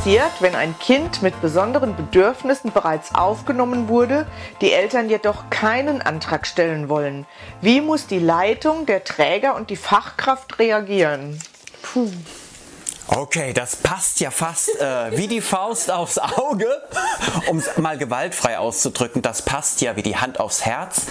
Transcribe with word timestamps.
Was 0.00 0.06
passiert, 0.06 0.40
wenn 0.40 0.54
ein 0.54 0.78
Kind 0.78 1.20
mit 1.20 1.42
besonderen 1.42 1.94
Bedürfnissen 1.94 2.72
bereits 2.72 3.14
aufgenommen 3.14 3.88
wurde, 3.88 4.26
die 4.62 4.72
Eltern 4.72 5.10
jedoch 5.10 5.50
keinen 5.50 6.00
Antrag 6.00 6.46
stellen 6.46 6.88
wollen? 6.88 7.26
Wie 7.60 7.82
muss 7.82 8.06
die 8.06 8.18
Leitung, 8.18 8.86
der 8.86 9.04
Träger 9.04 9.54
und 9.56 9.68
die 9.68 9.76
Fachkraft 9.76 10.58
reagieren? 10.58 11.38
Puh. 11.82 12.10
Okay, 13.08 13.52
das 13.52 13.76
passt 13.76 14.20
ja 14.20 14.30
fast 14.30 14.70
äh, 14.80 15.18
wie 15.18 15.28
die 15.28 15.42
Faust 15.42 15.90
aufs 15.90 16.16
Auge, 16.16 16.66
um 17.48 17.58
es 17.58 17.76
mal 17.76 17.98
gewaltfrei 17.98 18.56
auszudrücken. 18.56 19.20
Das 19.20 19.42
passt 19.42 19.82
ja 19.82 19.96
wie 19.96 20.02
die 20.02 20.16
Hand 20.16 20.40
aufs 20.40 20.64
Herz. 20.64 21.08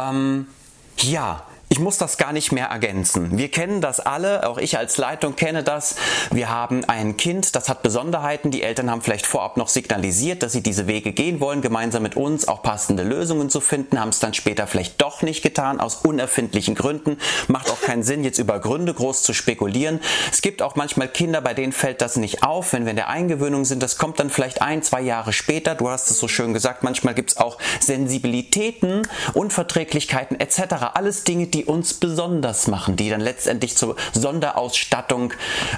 Ähm, 0.00 0.48
ja, 0.96 1.42
ich 1.74 1.80
muss 1.80 1.98
das 1.98 2.18
gar 2.18 2.32
nicht 2.32 2.52
mehr 2.52 2.68
ergänzen. 2.68 3.36
Wir 3.36 3.50
kennen 3.50 3.80
das 3.80 3.98
alle, 3.98 4.48
auch 4.48 4.58
ich 4.58 4.78
als 4.78 4.96
Leitung 4.96 5.34
kenne 5.34 5.64
das. 5.64 5.96
Wir 6.30 6.48
haben 6.48 6.84
ein 6.84 7.16
Kind, 7.16 7.56
das 7.56 7.68
hat 7.68 7.82
Besonderheiten. 7.82 8.52
Die 8.52 8.62
Eltern 8.62 8.92
haben 8.92 9.02
vielleicht 9.02 9.26
vorab 9.26 9.56
noch 9.56 9.66
signalisiert, 9.66 10.44
dass 10.44 10.52
sie 10.52 10.62
diese 10.62 10.86
Wege 10.86 11.10
gehen 11.10 11.40
wollen, 11.40 11.62
gemeinsam 11.62 12.04
mit 12.04 12.16
uns 12.16 12.46
auch 12.46 12.62
passende 12.62 13.02
Lösungen 13.02 13.50
zu 13.50 13.60
finden, 13.60 13.98
haben 13.98 14.10
es 14.10 14.20
dann 14.20 14.34
später 14.34 14.68
vielleicht 14.68 15.02
doch 15.02 15.22
nicht 15.22 15.42
getan, 15.42 15.80
aus 15.80 15.96
unerfindlichen 15.96 16.76
Gründen. 16.76 17.18
Macht 17.48 17.68
auch 17.68 17.80
keinen 17.80 18.04
Sinn, 18.04 18.22
jetzt 18.22 18.38
über 18.38 18.60
Gründe 18.60 18.94
groß 18.94 19.24
zu 19.24 19.34
spekulieren. 19.34 19.98
Es 20.30 20.42
gibt 20.42 20.62
auch 20.62 20.76
manchmal 20.76 21.08
Kinder, 21.08 21.40
bei 21.40 21.54
denen 21.54 21.72
fällt 21.72 22.02
das 22.02 22.14
nicht 22.14 22.44
auf, 22.44 22.72
wenn 22.72 22.84
wir 22.84 22.90
in 22.90 22.96
der 22.96 23.08
Eingewöhnung 23.08 23.64
sind. 23.64 23.82
Das 23.82 23.98
kommt 23.98 24.20
dann 24.20 24.30
vielleicht 24.30 24.62
ein, 24.62 24.84
zwei 24.84 25.00
Jahre 25.00 25.32
später. 25.32 25.74
Du 25.74 25.88
hast 25.88 26.08
es 26.12 26.20
so 26.20 26.28
schön 26.28 26.54
gesagt, 26.54 26.84
manchmal 26.84 27.14
gibt 27.14 27.32
es 27.32 27.36
auch 27.36 27.58
Sensibilitäten, 27.80 29.08
Unverträglichkeiten 29.32 30.38
etc. 30.38 30.92
Alles 30.94 31.24
Dinge, 31.24 31.48
die 31.48 31.63
uns 31.64 31.94
besonders 31.94 32.66
machen, 32.66 32.96
die 32.96 33.10
dann 33.10 33.20
letztendlich 33.20 33.76
zur 33.76 33.96
Sonderausstattung 34.12 35.32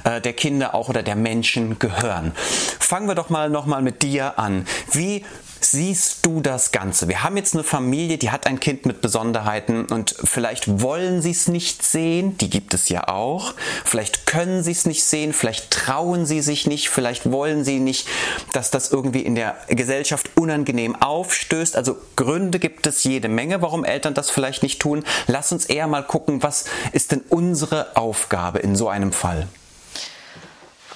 äh, 0.05 0.21
der 0.21 0.33
Kinder 0.33 0.75
auch 0.75 0.89
oder 0.89 1.03
der 1.03 1.17
Menschen 1.17 1.79
gehören. 1.79 2.33
Fangen 2.79 3.09
wir 3.09 3.15
doch 3.15 3.31
mal 3.31 3.51
nochmal 3.51 3.83
mit 3.83 4.03
dir 4.03 4.39
an. 4.39 4.67
Wie 4.93 5.25
siehst 5.61 6.25
du 6.25 6.41
das 6.41 6.73
Ganze? 6.73 7.09
Wir 7.09 7.23
haben 7.23 7.37
jetzt 7.37 7.55
eine 7.55 7.65
Familie, 7.65 8.19
die 8.19 8.31
hat 8.31 8.47
ein 8.47 8.61
Kind 8.61 8.87
mit 8.87 9.01
Besonderheiten 9.01 9.87
und 9.87 10.15
vielleicht 10.23 10.81
wollen 10.81 11.23
sie 11.23 11.31
es 11.31 11.49
nicht 11.49 11.83
sehen, 11.83 12.37
die 12.39 12.51
gibt 12.51 12.75
es 12.75 12.89
ja 12.89 13.09
auch. 13.09 13.55
Vielleicht 13.85 14.27
können 14.27 14.63
sie 14.63 14.73
es 14.73 14.87
nicht 14.87 15.05
sehen, 15.05 15.33
vielleicht 15.33 15.71
trauen 15.71 16.27
sie 16.27 16.41
sich 16.41 16.67
nicht, 16.67 16.89
vielleicht 16.89 17.31
wollen 17.31 17.65
sie 17.65 17.79
nicht, 17.79 18.09
dass 18.53 18.71
das 18.71 18.93
irgendwie 18.93 19.21
in 19.21 19.35
der 19.35 19.57
Gesellschaft 19.69 20.31
unangenehm 20.37 20.97
aufstößt. 20.97 21.77
Also 21.77 21.97
Gründe 22.17 22.59
gibt 22.59 22.87
es 22.87 23.05
jede 23.05 23.29
Menge, 23.29 23.63
warum 23.63 23.85
Eltern 23.85 24.15
das 24.15 24.31
vielleicht 24.31 24.63
nicht 24.63 24.81
tun. 24.81 25.05
Lass 25.27 25.53
uns 25.53 25.67
eher 25.67 25.87
mal 25.87 26.03
gucken, 26.03 26.43
was 26.43 26.65
ist 26.93 27.13
denn 27.13 27.23
unsere 27.29 27.97
Aufgabe 27.97 28.59
in 28.59 28.77
so 28.77 28.89
einem 28.89 29.13
Fall? 29.13 29.49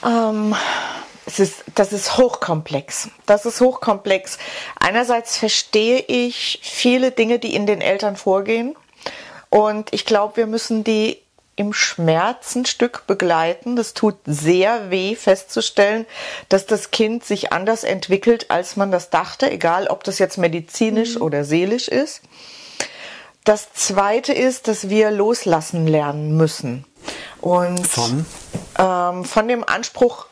Ähm, 0.05 0.55
es 1.31 1.39
ist, 1.39 1.65
das 1.77 1.93
ist 1.93 2.19
hochkomplex. 2.19 3.09
Das 3.27 3.47
ist 3.47 3.61
hochkomplex. 3.61 4.39
Einerseits 4.79 5.37
verstehe 5.37 6.01
ich 6.01 6.59
viele 6.63 7.13
Dinge, 7.13 7.39
die 7.39 7.55
in 7.55 7.67
den 7.67 7.81
Eltern 7.81 8.17
vorgehen. 8.17 8.75
Und 9.49 9.93
ich 9.93 10.05
glaube, 10.07 10.39
wir 10.39 10.47
müssen 10.47 10.83
die 10.83 11.19
im 11.55 11.73
Schmerzenstück 11.73 13.07
begleiten. 13.07 13.77
Das 13.77 13.95
tut 13.95 14.17
sehr 14.25 14.91
weh 14.91 15.15
festzustellen, 15.15 16.07
dass 16.49 16.67
das 16.67 16.91
Kind 16.91 17.25
sich 17.25 17.53
anders 17.53 17.85
entwickelt, 17.85 18.51
als 18.51 18.77
man 18.77 18.91
das 18.91 19.11
dachte, 19.11 19.51
egal 19.51 19.87
ob 19.87 20.03
das 20.03 20.19
jetzt 20.19 20.39
medizinisch 20.39 21.17
mhm. 21.17 21.23
oder 21.23 21.45
seelisch 21.45 21.87
ist. 21.87 22.23
Das 23.45 23.73
zweite 23.73 24.33
ist, 24.33 24.69
dass 24.69 24.89
wir 24.89 25.11
loslassen 25.11 25.87
lernen 25.87 26.37
müssen. 26.37 26.87
Und 27.41 27.87
von? 27.87 28.27
Ähm, 28.79 29.25
von 29.25 29.49
dem 29.49 29.65
Anspruch, 29.65 30.27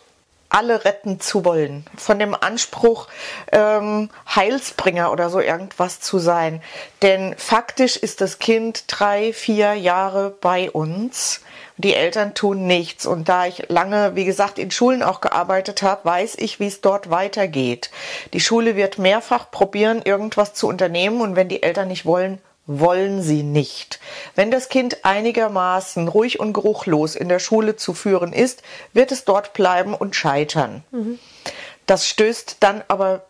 alle 0.48 0.84
retten 0.84 1.20
zu 1.20 1.44
wollen, 1.44 1.84
von 1.96 2.18
dem 2.18 2.34
Anspruch, 2.34 3.08
ähm, 3.52 4.10
Heilsbringer 4.34 5.12
oder 5.12 5.30
so 5.30 5.40
irgendwas 5.40 6.00
zu 6.00 6.18
sein. 6.18 6.62
Denn 7.02 7.34
faktisch 7.36 7.96
ist 7.96 8.20
das 8.20 8.38
Kind 8.38 8.84
drei, 8.86 9.32
vier 9.32 9.74
Jahre 9.74 10.30
bei 10.40 10.70
uns. 10.70 11.42
Die 11.76 11.94
Eltern 11.94 12.34
tun 12.34 12.66
nichts. 12.66 13.06
Und 13.06 13.28
da 13.28 13.46
ich 13.46 13.68
lange, 13.68 14.16
wie 14.16 14.24
gesagt, 14.24 14.58
in 14.58 14.70
Schulen 14.70 15.02
auch 15.02 15.20
gearbeitet 15.20 15.82
habe, 15.82 16.04
weiß 16.04 16.34
ich, 16.38 16.58
wie 16.58 16.66
es 16.66 16.80
dort 16.80 17.10
weitergeht. 17.10 17.90
Die 18.32 18.40
Schule 18.40 18.74
wird 18.74 18.98
mehrfach 18.98 19.50
probieren, 19.50 20.02
irgendwas 20.04 20.54
zu 20.54 20.66
unternehmen. 20.66 21.20
Und 21.20 21.36
wenn 21.36 21.48
die 21.48 21.62
Eltern 21.62 21.88
nicht 21.88 22.04
wollen, 22.04 22.40
wollen 22.68 23.22
sie 23.22 23.42
nicht. 23.42 23.98
Wenn 24.36 24.52
das 24.52 24.68
Kind 24.68 25.04
einigermaßen 25.04 26.06
ruhig 26.06 26.38
und 26.38 26.52
geruchlos 26.52 27.16
in 27.16 27.28
der 27.28 27.38
Schule 27.40 27.74
zu 27.74 27.94
führen 27.94 28.32
ist, 28.32 28.62
wird 28.92 29.10
es 29.10 29.24
dort 29.24 29.54
bleiben 29.54 29.94
und 29.94 30.14
scheitern. 30.14 30.84
Mhm. 30.92 31.18
Das 31.86 32.06
stößt 32.06 32.58
dann 32.60 32.84
aber 32.86 33.24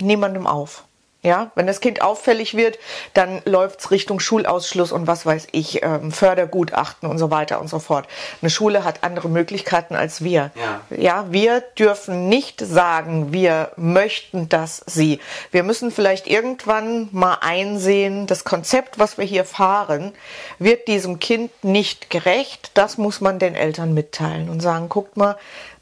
niemandem 0.00 0.46
auf. 0.46 0.84
Ja, 1.22 1.50
wenn 1.56 1.66
das 1.66 1.80
Kind 1.80 2.02
auffällig 2.02 2.56
wird, 2.56 2.78
dann 3.12 3.42
läuft 3.44 3.80
es 3.80 3.90
Richtung 3.90 4.20
Schulausschluss 4.20 4.92
und 4.92 5.08
was 5.08 5.26
weiß 5.26 5.48
ich, 5.50 5.82
ähm, 5.82 6.12
Fördergutachten 6.12 7.08
und 7.08 7.18
so 7.18 7.32
weiter 7.32 7.60
und 7.60 7.68
so 7.68 7.80
fort. 7.80 8.06
Eine 8.42 8.50
Schule 8.50 8.84
hat 8.84 9.02
andere 9.02 9.28
Möglichkeiten 9.28 9.96
als 9.96 10.22
wir. 10.22 10.52
Ja. 10.54 10.96
ja, 10.96 11.26
wir 11.30 11.62
dürfen 11.76 12.28
nicht 12.28 12.60
sagen, 12.60 13.32
wir 13.32 13.72
möchten 13.76 14.48
das 14.48 14.84
sie. 14.86 15.18
Wir 15.50 15.64
müssen 15.64 15.90
vielleicht 15.90 16.28
irgendwann 16.28 17.08
mal 17.10 17.38
einsehen, 17.40 18.28
das 18.28 18.44
Konzept, 18.44 19.00
was 19.00 19.18
wir 19.18 19.24
hier 19.24 19.44
fahren, 19.44 20.12
wird 20.60 20.86
diesem 20.86 21.18
Kind 21.18 21.50
nicht 21.64 22.08
gerecht. 22.08 22.70
Das 22.74 22.98
muss 22.98 23.20
man 23.20 23.40
den 23.40 23.56
Eltern 23.56 23.94
mitteilen 23.94 24.48
und 24.48 24.60
sagen, 24.60 24.88
guckt 24.88 25.16
mal, 25.16 25.36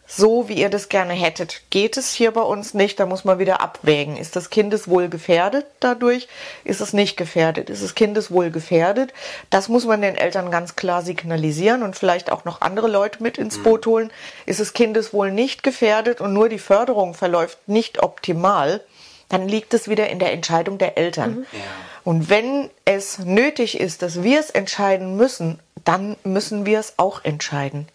so, 0.06 0.48
wie 0.48 0.54
ihr 0.54 0.68
das 0.68 0.90
gerne 0.90 1.14
hättet. 1.14 1.62
Geht 1.70 1.96
es 1.96 2.12
hier 2.12 2.30
bei 2.30 2.42
uns 2.42 2.74
nicht, 2.74 3.00
da 3.00 3.06
muss 3.06 3.24
man 3.24 3.38
wieder 3.38 3.62
abwägen. 3.62 4.16
Ist 4.16 4.36
das 4.36 4.50
Kindeswohl 4.50 5.08
gefährdet 5.08 5.66
dadurch? 5.80 6.28
Ist 6.62 6.82
es 6.82 6.92
nicht 6.92 7.16
gefährdet? 7.16 7.70
Ist 7.70 7.82
das 7.82 7.94
Kindeswohl 7.94 8.50
gefährdet? 8.50 9.14
Das 9.48 9.68
muss 9.68 9.86
man 9.86 10.02
den 10.02 10.16
Eltern 10.16 10.50
ganz 10.50 10.76
klar 10.76 11.02
signalisieren 11.02 11.82
und 11.82 11.96
vielleicht 11.96 12.30
auch 12.30 12.44
noch 12.44 12.60
andere 12.60 12.88
Leute 12.88 13.22
mit 13.22 13.38
ins 13.38 13.62
Boot 13.62 13.86
mhm. 13.86 13.90
holen. 13.90 14.12
Ist 14.44 14.60
das 14.60 14.74
Kindeswohl 14.74 15.30
nicht 15.30 15.62
gefährdet 15.62 16.20
und 16.20 16.34
nur 16.34 16.50
die 16.50 16.58
Förderung 16.58 17.14
verläuft 17.14 17.58
nicht 17.66 18.02
optimal? 18.02 18.82
Dann 19.30 19.48
liegt 19.48 19.72
es 19.72 19.88
wieder 19.88 20.10
in 20.10 20.18
der 20.18 20.32
Entscheidung 20.32 20.76
der 20.76 20.98
Eltern. 20.98 21.36
Mhm. 21.36 21.46
Ja. 21.52 21.58
Und 22.04 22.28
wenn 22.28 22.68
es 22.84 23.20
nötig 23.20 23.80
ist, 23.80 24.02
dass 24.02 24.22
wir 24.22 24.38
es 24.38 24.50
entscheiden 24.50 25.16
müssen, 25.16 25.58
dann 25.84 26.16
müssen 26.24 26.66
wir 26.66 26.78
es 26.78 26.94
auch 26.98 27.24
entscheiden. 27.24 27.88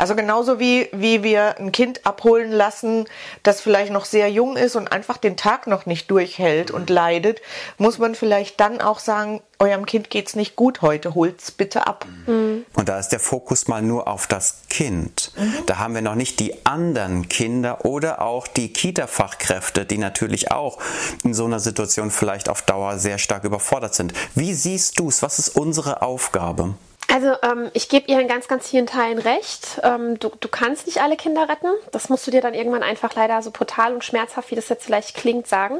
Also 0.00 0.14
genauso 0.14 0.58
wie, 0.58 0.88
wie 0.92 1.22
wir 1.22 1.58
ein 1.58 1.72
Kind 1.72 2.06
abholen 2.06 2.50
lassen, 2.50 3.04
das 3.42 3.60
vielleicht 3.60 3.92
noch 3.92 4.06
sehr 4.06 4.30
jung 4.30 4.56
ist 4.56 4.74
und 4.74 4.90
einfach 4.90 5.18
den 5.18 5.36
Tag 5.36 5.66
noch 5.66 5.84
nicht 5.84 6.10
durchhält 6.10 6.70
und 6.70 6.88
leidet, 6.88 7.42
muss 7.76 7.98
man 7.98 8.14
vielleicht 8.14 8.58
dann 8.60 8.80
auch 8.80 8.98
sagen, 8.98 9.42
eurem 9.58 9.84
Kind 9.84 10.08
geht's 10.08 10.34
nicht 10.36 10.56
gut 10.56 10.80
heute, 10.80 11.14
holt's 11.14 11.50
bitte 11.50 11.86
ab. 11.86 12.06
Mhm. 12.26 12.64
Und 12.72 12.88
da 12.88 12.98
ist 12.98 13.10
der 13.10 13.20
Fokus 13.20 13.68
mal 13.68 13.82
nur 13.82 14.08
auf 14.08 14.26
das 14.26 14.62
Kind. 14.70 15.32
Mhm. 15.36 15.66
Da 15.66 15.76
haben 15.76 15.94
wir 15.94 16.00
noch 16.00 16.14
nicht 16.14 16.40
die 16.40 16.64
anderen 16.64 17.28
Kinder 17.28 17.84
oder 17.84 18.22
auch 18.22 18.46
die 18.46 18.72
Kita-Fachkräfte, 18.72 19.84
die 19.84 19.98
natürlich 19.98 20.50
auch 20.50 20.78
in 21.24 21.34
so 21.34 21.44
einer 21.44 21.60
Situation 21.60 22.10
vielleicht 22.10 22.48
auf 22.48 22.62
Dauer 22.62 22.96
sehr 22.96 23.18
stark 23.18 23.44
überfordert 23.44 23.94
sind. 23.94 24.14
Wie 24.34 24.54
siehst 24.54 24.98
du 24.98 25.10
es? 25.10 25.20
Was 25.20 25.38
ist 25.38 25.50
unsere 25.50 26.00
Aufgabe? 26.00 26.74
Also 27.12 27.34
ähm, 27.42 27.70
ich 27.74 27.88
gebe 27.88 28.10
ihr 28.10 28.20
in 28.20 28.28
ganz, 28.28 28.46
ganz 28.46 28.68
vielen 28.68 28.86
Teilen 28.86 29.18
recht. 29.18 29.80
Ähm, 29.82 30.18
du, 30.18 30.30
du 30.40 30.48
kannst 30.48 30.86
nicht 30.86 31.02
alle 31.02 31.16
Kinder 31.16 31.48
retten. 31.48 31.68
Das 31.90 32.08
musst 32.08 32.26
du 32.26 32.30
dir 32.30 32.40
dann 32.40 32.54
irgendwann 32.54 32.82
einfach 32.82 33.14
leider 33.14 33.42
so 33.42 33.50
brutal 33.50 33.94
und 33.94 34.04
schmerzhaft, 34.04 34.50
wie 34.50 34.54
das 34.54 34.68
jetzt 34.68 34.84
vielleicht 34.84 35.16
klingt, 35.16 35.46
sagen. 35.46 35.78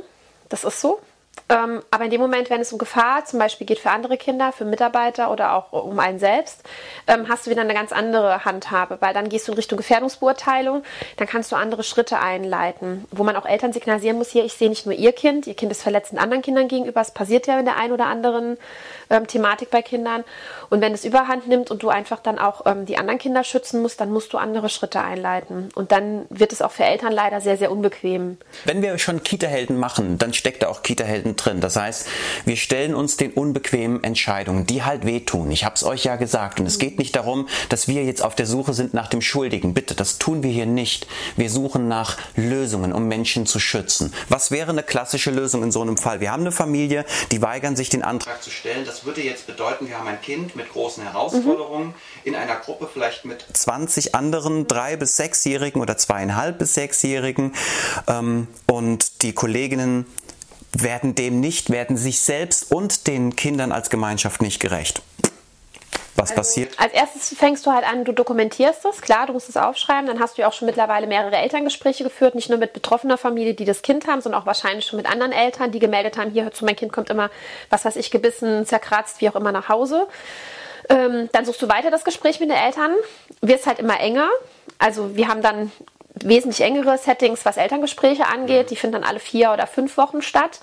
Das 0.49 0.65
ist 0.65 0.81
so. 0.81 0.99
Ähm, 1.49 1.83
aber 1.91 2.05
in 2.05 2.11
dem 2.11 2.21
Moment, 2.21 2.51
wenn 2.51 2.61
es 2.61 2.73
um 2.73 2.79
Gefahr 2.79 3.25
zum 3.25 3.39
Beispiel 3.39 3.67
geht 3.67 3.81
für 3.81 3.91
andere 3.91 4.17
Kinder, 4.17 4.53
für 4.53 4.65
Mitarbeiter 4.65 5.33
oder 5.33 5.55
auch 5.55 5.73
um 5.73 5.99
einen 5.99 6.19
selbst, 6.19 6.63
ähm, 7.09 7.29
hast 7.29 7.47
du 7.47 7.51
wieder 7.51 7.63
eine 7.63 7.75
ganz 7.75 7.91
andere 7.91 8.45
Handhabe, 8.45 8.99
weil 9.01 9.15
dann 9.15 9.29
gehst 9.29 9.49
du 9.49 9.53
in 9.53 9.57
Richtung 9.57 9.77
Gefährdungsbeurteilung, 9.79 10.85
dann 11.17 11.27
kannst 11.27 11.51
du 11.51 11.57
andere 11.57 11.83
Schritte 11.83 12.21
einleiten, 12.21 13.05
wo 13.11 13.25
man 13.25 13.37
auch 13.37 13.47
Eltern 13.47 13.73
signalisieren 13.73 14.17
muss, 14.19 14.31
hier, 14.31 14.45
ich 14.45 14.53
sehe 14.55 14.69
nicht 14.69 14.87
nur 14.87 14.95
ihr 14.95 15.13
Kind, 15.13 15.47
ihr 15.47 15.55
Kind 15.55 15.73
ist 15.73 15.83
verletzt 15.83 16.13
anderen 16.21 16.43
Kindern 16.43 16.69
gegenüber, 16.69 17.01
es 17.01 17.11
passiert 17.11 17.47
ja 17.47 17.59
in 17.59 17.65
der 17.65 17.77
einen 17.77 17.93
oder 17.93 18.07
anderen 18.07 18.59
ähm, 19.09 19.27
Thematik 19.27 19.71
bei 19.71 19.83
Kindern. 19.83 20.25
Und 20.69 20.81
wenn 20.81 20.93
es 20.95 21.05
überhand 21.05 21.49
nimmt 21.49 21.71
und 21.71 21.83
du 21.83 21.89
einfach 21.89 22.21
dann 22.21 22.39
auch 22.39 22.67
ähm, 22.67 22.87
die 22.87 22.97
anderen 22.97 23.19
Kinder 23.19 23.43
schützen 23.43 23.83
musst, 23.83 24.01
dann 24.01 24.13
musst 24.13 24.33
du 24.33 24.39
andere 24.39 24.69
Schritte 24.69 25.01
einleiten. 25.01 25.71
Und 25.75 25.93
dann 25.93 26.27
wird 26.31 26.53
es 26.53 26.63
auch 26.63 26.71
für 26.71 26.85
Eltern 26.85 27.13
leider 27.13 27.41
sehr, 27.41 27.57
sehr 27.57 27.73
unbequem. 27.73 28.39
Wenn 28.65 28.83
wir 28.83 28.97
schon 28.99 29.23
Kita-Helden 29.23 29.79
machen, 29.79 30.19
dann 30.19 30.33
steckt 30.33 30.63
da 30.63 30.69
auch 30.69 30.83
Kita-Helden 30.83 31.30
mittendrin. 31.31 31.61
Das 31.61 31.77
heißt, 31.77 32.07
wir 32.45 32.57
stellen 32.57 32.95
uns 32.95 33.17
den 33.17 33.33
unbequemen 33.33 34.03
Entscheidungen, 34.05 34.67
die 34.67 34.83
halt 34.83 35.07
wehtun. 35.07 35.51
Ich 35.51 35.65
habe 35.65 35.75
es 35.75 35.85
euch 35.85 36.05
ja 36.05 36.17
gesagt. 36.17 36.61
Und 36.61 36.67
es 36.67 36.79
geht 36.79 36.99
nicht 36.99 37.17
darum, 37.17 37.49
dass 37.69 37.89
wir 37.89 38.05
jetzt 38.05 38.23
auf 38.23 38.35
der 38.35 38.47
Suche 38.47 38.75
sind 38.75 38.95
nach 38.95 39.09
dem 39.09 39.23
Schuldigen. 39.23 39.75
Bitte, 39.75 39.95
das 39.95 40.19
tun 40.19 40.43
wir 40.43 40.51
hier 40.51 40.67
nicht. 40.67 41.07
Wir 41.37 41.51
suchen 41.51 41.89
nach 41.89 42.17
Lösungen, 42.37 42.93
um 42.93 43.09
Menschen 43.09 43.47
zu 43.47 43.59
schützen. 43.61 44.13
Was 44.29 44.51
wäre 44.51 44.71
eine 44.71 44.83
klassische 44.83 45.31
Lösung 45.31 45.63
in 45.63 45.73
so 45.73 45.81
einem 45.83 45.97
Fall? 45.97 46.21
Wir 46.21 46.33
haben 46.33 46.43
eine 46.43 46.53
Familie, 46.53 47.05
die 47.31 47.43
weigern 47.43 47.77
sich 47.77 47.89
den 47.89 48.03
Antrag 48.03 48.43
zu 48.43 48.51
stellen. 48.51 48.85
Das 48.85 49.05
würde 49.05 49.23
jetzt 49.23 49.47
bedeuten, 49.47 49.89
wir 49.89 49.99
haben 49.99 50.09
ein 50.09 50.21
Kind 50.21 50.57
mit 50.57 50.71
großen 50.71 51.03
Herausforderungen 51.03 51.89
mhm. 51.89 51.95
in 52.25 52.35
einer 52.35 52.57
Gruppe 52.57 52.89
vielleicht 52.93 53.25
mit 53.25 53.45
20 53.53 54.15
anderen 54.15 54.67
drei 54.67 54.97
bis 54.97 55.17
sechsjährigen 55.17 55.81
oder 55.81 55.97
zweieinhalb 55.97 56.59
bis 56.59 56.75
sechsjährigen 56.75 57.53
ähm, 58.09 58.49
und 58.67 59.23
die 59.23 59.33
Kolleginnen 59.33 60.07
werden 60.73 61.15
dem 61.15 61.41
nicht, 61.41 61.71
werden 61.71 61.97
sich 61.97 62.21
selbst 62.21 62.73
und 62.73 63.07
den 63.07 63.37
Kindern 63.37 63.73
als 63.73 63.91
Gemeinschaft 63.91 64.43
nicht 64.43 64.61
gerecht. 64.61 65.03
Was 66.17 66.31
also, 66.31 66.41
passiert? 66.41 66.79
Als 66.79 66.93
erstes 66.93 67.37
fängst 67.37 67.65
du 67.67 67.71
halt 67.71 67.85
an, 67.91 68.05
du 68.05 68.13
dokumentierst 68.13 68.85
es, 68.85 69.01
klar, 69.01 69.27
du 69.27 69.33
musst 69.33 69.49
es 69.49 69.57
aufschreiben. 69.57 70.07
Dann 70.07 70.21
hast 70.21 70.37
du 70.37 70.43
ja 70.43 70.49
auch 70.49 70.53
schon 70.53 70.67
mittlerweile 70.67 71.07
mehrere 71.07 71.37
Elterngespräche 71.37 72.05
geführt, 72.05 72.35
nicht 72.35 72.51
nur 72.51 72.59
mit 72.59 72.73
betroffener 72.73 73.17
Familie, 73.17 73.55
die 73.55 73.65
das 73.65 73.83
Kind 73.83 74.07
haben, 74.07 74.21
sondern 74.21 74.43
auch 74.43 74.47
wahrscheinlich 74.47 74.87
schon 74.87 74.99
mit 74.99 75.11
anderen 75.11 75.33
Eltern, 75.33 75.73
die 75.73 75.79
gemeldet 75.79 76.19
haben, 76.19 76.31
hier, 76.31 76.45
hör 76.45 76.53
zu, 76.53 76.65
mein 76.65 76.77
Kind 76.77 76.93
kommt 76.93 77.11
immer, 77.11 77.31
was 77.71 77.85
weiß 77.85 77.97
ich, 77.97 78.11
gebissen, 78.11 78.67
zerkratzt, 78.67 79.21
wie 79.21 79.29
auch 79.29 79.37
immer 79.37 79.53
nach 79.53 79.69
Hause. 79.69 80.07
Ähm, 80.89 81.29
dann 81.33 81.45
suchst 81.45 81.63
du 81.63 81.69
weiter 81.69 81.91
das 81.91 82.05
Gespräch 82.05 82.41
mit 82.41 82.51
den 82.51 82.57
Eltern, 82.57 82.93
wirst 83.41 83.67
halt 83.67 83.79
immer 83.79 83.99
enger. 84.01 84.29
Also 84.79 85.17
wir 85.17 85.29
haben 85.29 85.41
dann 85.41 85.71
wesentlich 86.25 86.61
engere 86.61 86.99
Settings, 86.99 87.45
was 87.45 87.57
Elterngespräche 87.57 88.27
angeht. 88.27 88.71
Die 88.71 88.77
finden 88.77 89.01
dann 89.01 89.05
alle 89.05 89.21
vier 89.21 89.53
oder 89.53 89.67
fünf 89.67 89.97
Wochen 89.97 90.23
statt. 90.23 90.61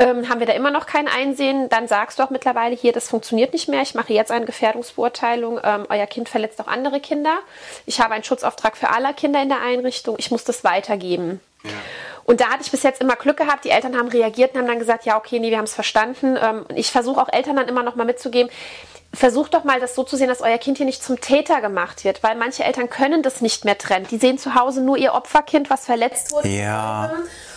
Ähm, 0.00 0.30
haben 0.30 0.40
wir 0.40 0.46
da 0.46 0.54
immer 0.54 0.70
noch 0.70 0.86
kein 0.86 1.08
Einsehen, 1.08 1.68
dann 1.68 1.86
sagst 1.86 2.18
du 2.18 2.22
auch 2.22 2.30
mittlerweile 2.30 2.74
hier, 2.74 2.92
das 2.92 3.08
funktioniert 3.10 3.52
nicht 3.52 3.68
mehr. 3.68 3.82
Ich 3.82 3.94
mache 3.94 4.14
jetzt 4.14 4.30
eine 4.30 4.46
Gefährdungsbeurteilung. 4.46 5.60
Ähm, 5.62 5.84
euer 5.90 6.06
Kind 6.06 6.30
verletzt 6.30 6.58
auch 6.58 6.68
andere 6.68 7.00
Kinder. 7.00 7.40
Ich 7.84 8.00
habe 8.00 8.14
einen 8.14 8.24
Schutzauftrag 8.24 8.78
für 8.78 8.88
alle 8.88 9.12
Kinder 9.12 9.42
in 9.42 9.50
der 9.50 9.60
Einrichtung. 9.60 10.14
Ich 10.18 10.30
muss 10.30 10.44
das 10.44 10.64
weitergeben. 10.64 11.40
Ja. 11.64 11.70
Und 12.24 12.40
da 12.40 12.46
hatte 12.46 12.62
ich 12.62 12.70
bis 12.70 12.82
jetzt 12.82 13.02
immer 13.02 13.16
Glück 13.16 13.36
gehabt. 13.36 13.64
Die 13.64 13.70
Eltern 13.70 13.94
haben 13.98 14.08
reagiert 14.08 14.54
und 14.54 14.60
haben 14.60 14.68
dann 14.68 14.78
gesagt, 14.78 15.04
ja, 15.04 15.18
okay, 15.18 15.38
nee, 15.38 15.50
wir 15.50 15.58
haben 15.58 15.64
es 15.64 15.74
verstanden. 15.74 16.38
Ähm, 16.40 16.64
ich 16.74 16.90
versuche 16.90 17.20
auch 17.20 17.28
Eltern 17.30 17.56
dann 17.56 17.68
immer 17.68 17.82
noch 17.82 17.96
mal 17.96 18.04
mitzugeben, 18.04 18.50
versucht 19.12 19.54
doch 19.54 19.64
mal 19.64 19.80
das 19.80 19.94
so 19.94 20.04
zu 20.04 20.16
sehen, 20.16 20.28
dass 20.28 20.40
euer 20.40 20.58
Kind 20.58 20.76
hier 20.76 20.86
nicht 20.86 21.02
zum 21.02 21.20
Täter 21.20 21.60
gemacht 21.60 22.04
wird, 22.04 22.22
weil 22.22 22.36
manche 22.36 22.64
Eltern 22.64 22.88
können 22.88 23.22
das 23.22 23.40
nicht 23.40 23.64
mehr 23.64 23.76
trennen. 23.76 24.06
Die 24.10 24.18
sehen 24.18 24.38
zu 24.38 24.54
Hause 24.54 24.80
nur 24.82 24.96
ihr 24.96 25.14
Opferkind, 25.14 25.68
was 25.68 25.86
verletzt 25.86 26.32
wurde. 26.32 26.48
Ja. 26.48 27.12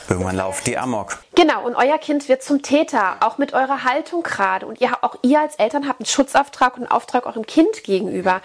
Irgendwann 0.09 0.35
lauft 0.35 0.67
die 0.67 0.77
Amok. 0.77 1.19
Genau, 1.35 1.65
und 1.65 1.75
euer 1.75 1.97
Kind 1.97 2.27
wird 2.27 2.43
zum 2.43 2.61
Täter, 2.61 3.17
auch 3.21 3.37
mit 3.37 3.53
eurer 3.53 3.83
Haltung 3.83 4.23
gerade. 4.23 4.65
Und 4.65 4.81
ihr, 4.81 4.91
auch 5.01 5.15
ihr 5.21 5.39
als 5.39 5.55
Eltern 5.55 5.87
habt 5.87 6.01
einen 6.01 6.07
Schutzauftrag 6.07 6.75
und 6.75 6.83
einen 6.83 6.91
Auftrag 6.91 7.25
eurem 7.25 7.45
Kind 7.45 7.83
gegenüber. 7.83 8.41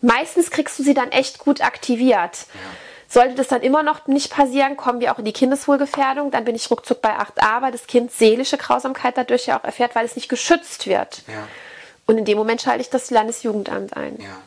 Meistens 0.00 0.50
kriegst 0.50 0.78
du 0.78 0.82
sie 0.82 0.94
dann 0.94 1.10
echt 1.10 1.38
gut 1.38 1.60
aktiviert. 1.60 2.46
Sollte 3.08 3.34
das 3.34 3.48
dann 3.48 3.60
immer 3.60 3.82
noch 3.82 4.06
nicht 4.06 4.32
passieren, 4.32 4.78
kommen 4.78 5.00
wir 5.00 5.12
auch 5.12 5.18
in 5.18 5.26
die 5.26 5.34
Kindeswohlgefährdung. 5.34 6.30
Dann 6.30 6.46
bin 6.46 6.54
ich 6.54 6.70
ruckzuck 6.70 7.02
bei 7.02 7.10
8a, 7.18 7.60
weil 7.60 7.72
das 7.72 7.86
Kind 7.86 8.10
seelische 8.10 8.56
Grausamkeit 8.56 9.18
dadurch 9.18 9.46
ja 9.46 9.60
auch 9.60 9.64
erfährt, 9.64 9.94
weil 9.94 10.06
es 10.06 10.16
nicht 10.16 10.30
geschützt 10.30 10.86
wird. 10.86 11.22
Ja. 11.26 11.46
Und 12.06 12.18
in 12.18 12.24
dem 12.24 12.36
Moment 12.36 12.62
schalte 12.62 12.82
ich 12.82 12.90
das 12.90 13.10
Landesjugendamt 13.10 13.96
ein. 13.96 14.18
Ja. 14.20 14.38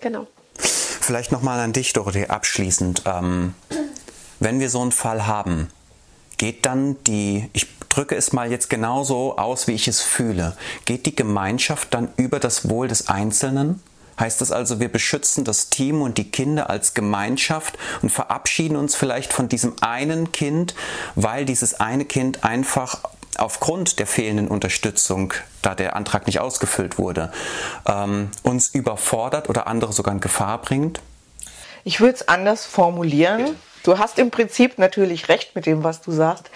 Genau. 0.00 0.26
Vielleicht 0.54 1.32
nochmal 1.32 1.58
an 1.60 1.72
dich, 1.72 1.92
Dorothee, 1.92 2.28
abschließend. 2.28 3.02
Ähm, 3.06 3.54
wenn 4.40 4.60
wir 4.60 4.70
so 4.70 4.80
einen 4.80 4.92
Fall 4.92 5.26
haben, 5.26 5.68
geht 6.36 6.66
dann 6.66 7.02
die, 7.04 7.48
ich 7.52 7.66
drücke 7.88 8.16
es 8.16 8.32
mal 8.32 8.50
jetzt 8.50 8.70
genauso 8.70 9.36
aus, 9.36 9.66
wie 9.66 9.72
ich 9.72 9.88
es 9.88 10.00
fühle, 10.00 10.56
geht 10.84 11.06
die 11.06 11.14
Gemeinschaft 11.14 11.92
dann 11.94 12.08
über 12.16 12.40
das 12.40 12.68
Wohl 12.68 12.88
des 12.88 13.08
Einzelnen? 13.08 13.82
Heißt 14.18 14.40
das 14.40 14.52
also, 14.52 14.78
wir 14.80 14.90
beschützen 14.90 15.44
das 15.44 15.70
Team 15.70 16.02
und 16.02 16.18
die 16.18 16.30
Kinder 16.30 16.70
als 16.70 16.94
Gemeinschaft 16.94 17.78
und 18.02 18.10
verabschieden 18.10 18.76
uns 18.76 18.94
vielleicht 18.94 19.32
von 19.32 19.48
diesem 19.48 19.74
einen 19.80 20.32
Kind, 20.32 20.74
weil 21.14 21.44
dieses 21.44 21.74
eine 21.80 22.04
Kind 22.04 22.44
einfach 22.44 23.00
aufgrund 23.38 23.98
der 23.98 24.06
fehlenden 24.06 24.48
Unterstützung, 24.48 25.34
da 25.62 25.74
der 25.74 25.96
Antrag 25.96 26.26
nicht 26.26 26.40
ausgefüllt 26.40 26.98
wurde, 26.98 27.32
ähm, 27.86 28.30
uns 28.42 28.68
überfordert 28.68 29.48
oder 29.48 29.66
andere 29.66 29.92
sogar 29.92 30.14
in 30.14 30.20
Gefahr 30.20 30.60
bringt? 30.60 31.00
Ich 31.84 32.00
würde 32.00 32.14
es 32.14 32.28
anders 32.28 32.64
formulieren. 32.64 33.38
Bitte. 33.38 33.56
Du 33.82 33.98
hast 33.98 34.18
im 34.18 34.30
Prinzip 34.30 34.78
natürlich 34.78 35.28
recht 35.28 35.54
mit 35.54 35.66
dem, 35.66 35.82
was 35.82 36.00
du 36.00 36.12
sagst. 36.12 36.50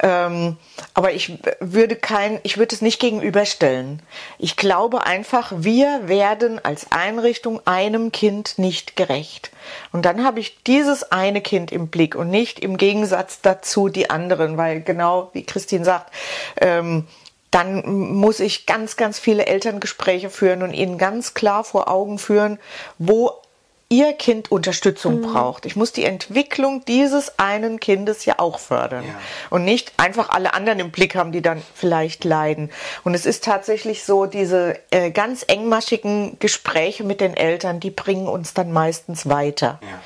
Ähm, 0.00 0.56
aber 0.94 1.12
ich 1.12 1.38
würde 1.60 1.96
kein, 1.96 2.40
ich 2.42 2.56
würde 2.56 2.74
es 2.74 2.80
nicht 2.80 3.00
gegenüberstellen. 3.00 4.02
Ich 4.38 4.56
glaube 4.56 5.04
einfach, 5.04 5.52
wir 5.54 6.08
werden 6.08 6.62
als 6.64 6.90
Einrichtung 6.90 7.60
einem 7.66 8.12
Kind 8.12 8.58
nicht 8.58 8.96
gerecht. 8.96 9.50
Und 9.92 10.04
dann 10.04 10.24
habe 10.24 10.40
ich 10.40 10.62
dieses 10.64 11.12
eine 11.12 11.40
Kind 11.40 11.70
im 11.72 11.88
Blick 11.88 12.14
und 12.14 12.30
nicht 12.30 12.60
im 12.60 12.76
Gegensatz 12.76 13.40
dazu 13.42 13.88
die 13.88 14.08
anderen, 14.08 14.56
weil 14.56 14.80
genau 14.80 15.30
wie 15.32 15.44
Christine 15.44 15.84
sagt, 15.84 16.12
ähm, 16.56 17.06
dann 17.50 18.14
muss 18.14 18.40
ich 18.40 18.66
ganz, 18.66 18.96
ganz 18.96 19.18
viele 19.18 19.46
Elterngespräche 19.46 20.30
führen 20.30 20.62
und 20.62 20.72
ihnen 20.72 20.98
ganz 20.98 21.34
klar 21.34 21.64
vor 21.64 21.88
Augen 21.88 22.18
führen, 22.18 22.58
wo 22.98 23.40
ihr 23.90 24.12
Kind 24.12 24.50
Unterstützung 24.52 25.16
mhm. 25.16 25.22
braucht. 25.22 25.66
Ich 25.66 25.74
muss 25.74 25.92
die 25.92 26.04
Entwicklung 26.04 26.84
dieses 26.86 27.38
einen 27.38 27.80
Kindes 27.80 28.24
ja 28.24 28.38
auch 28.38 28.60
fördern 28.60 29.04
ja. 29.04 29.14
und 29.50 29.64
nicht 29.64 29.92
einfach 29.96 30.30
alle 30.30 30.54
anderen 30.54 30.78
im 30.78 30.90
Blick 30.92 31.16
haben, 31.16 31.32
die 31.32 31.42
dann 31.42 31.60
vielleicht 31.74 32.24
leiden. 32.24 32.70
Und 33.02 33.14
es 33.14 33.26
ist 33.26 33.44
tatsächlich 33.44 34.04
so, 34.04 34.26
diese 34.26 34.78
äh, 34.92 35.10
ganz 35.10 35.44
engmaschigen 35.46 36.38
Gespräche 36.38 37.02
mit 37.02 37.20
den 37.20 37.36
Eltern, 37.36 37.80
die 37.80 37.90
bringen 37.90 38.28
uns 38.28 38.54
dann 38.54 38.72
meistens 38.72 39.28
weiter. 39.28 39.80
Ja. 39.82 40.00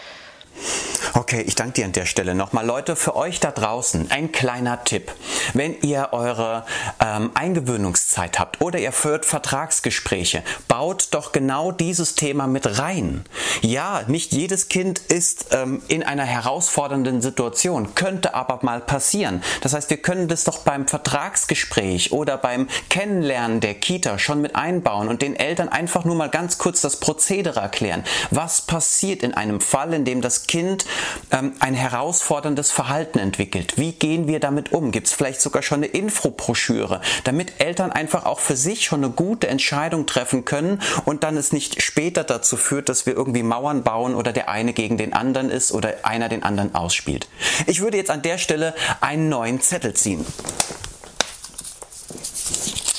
Okay, 1.16 1.42
ich 1.46 1.54
danke 1.54 1.74
dir 1.74 1.84
an 1.84 1.92
der 1.92 2.06
Stelle 2.06 2.34
nochmal. 2.34 2.66
Leute, 2.66 2.96
für 2.96 3.14
euch 3.14 3.38
da 3.38 3.52
draußen 3.52 4.10
ein 4.10 4.32
kleiner 4.32 4.82
Tipp. 4.82 5.12
Wenn 5.52 5.80
ihr 5.80 6.08
eure 6.10 6.64
ähm, 6.98 7.30
Eingewöhnungszeit 7.34 8.40
habt 8.40 8.60
oder 8.60 8.80
ihr 8.80 8.90
führt 8.90 9.24
Vertragsgespräche, 9.24 10.42
baut 10.66 11.08
doch 11.12 11.30
genau 11.30 11.70
dieses 11.70 12.16
Thema 12.16 12.48
mit 12.48 12.80
rein. 12.80 13.24
Ja, 13.62 14.02
nicht 14.08 14.32
jedes 14.32 14.68
Kind 14.68 14.98
ist 14.98 15.46
ähm, 15.52 15.82
in 15.86 16.02
einer 16.02 16.24
herausfordernden 16.24 17.22
Situation, 17.22 17.94
könnte 17.94 18.34
aber 18.34 18.58
mal 18.62 18.80
passieren. 18.80 19.42
Das 19.60 19.72
heißt, 19.72 19.90
wir 19.90 19.98
können 19.98 20.26
das 20.26 20.42
doch 20.42 20.58
beim 20.58 20.88
Vertragsgespräch 20.88 22.10
oder 22.10 22.36
beim 22.36 22.68
Kennenlernen 22.90 23.60
der 23.60 23.74
Kita 23.74 24.18
schon 24.18 24.40
mit 24.40 24.56
einbauen 24.56 25.08
und 25.08 25.22
den 25.22 25.36
Eltern 25.36 25.68
einfach 25.68 26.04
nur 26.04 26.16
mal 26.16 26.28
ganz 26.28 26.58
kurz 26.58 26.80
das 26.80 26.98
Prozedere 26.98 27.60
erklären. 27.60 28.02
Was 28.30 28.62
passiert 28.62 29.22
in 29.22 29.32
einem 29.32 29.60
Fall, 29.60 29.94
in 29.94 30.04
dem 30.04 30.20
das 30.20 30.43
Kind 30.46 30.84
ähm, 31.30 31.54
ein 31.60 31.74
herausforderndes 31.74 32.70
Verhalten 32.70 33.18
entwickelt. 33.18 33.74
Wie 33.76 33.92
gehen 33.92 34.26
wir 34.26 34.40
damit 34.40 34.72
um? 34.72 34.90
Gibt 34.92 35.08
es 35.08 35.12
vielleicht 35.12 35.40
sogar 35.40 35.62
schon 35.62 35.78
eine 35.78 35.86
Infobroschüre, 35.86 37.00
damit 37.24 37.60
Eltern 37.60 37.92
einfach 37.92 38.24
auch 38.24 38.38
für 38.38 38.56
sich 38.56 38.84
schon 38.84 39.04
eine 39.04 39.12
gute 39.12 39.48
Entscheidung 39.48 40.06
treffen 40.06 40.44
können 40.44 40.80
und 41.04 41.24
dann 41.24 41.36
es 41.36 41.52
nicht 41.52 41.82
später 41.82 42.24
dazu 42.24 42.56
führt, 42.56 42.88
dass 42.88 43.06
wir 43.06 43.14
irgendwie 43.14 43.42
Mauern 43.42 43.82
bauen 43.82 44.14
oder 44.14 44.32
der 44.32 44.48
eine 44.48 44.72
gegen 44.72 44.98
den 44.98 45.12
anderen 45.12 45.50
ist 45.50 45.72
oder 45.72 45.94
einer 46.02 46.28
den 46.28 46.42
anderen 46.42 46.74
ausspielt. 46.74 47.28
Ich 47.66 47.80
würde 47.80 47.96
jetzt 47.96 48.10
an 48.10 48.22
der 48.22 48.38
Stelle 48.38 48.74
einen 49.00 49.28
neuen 49.28 49.60
Zettel 49.60 49.94
ziehen. 49.94 50.24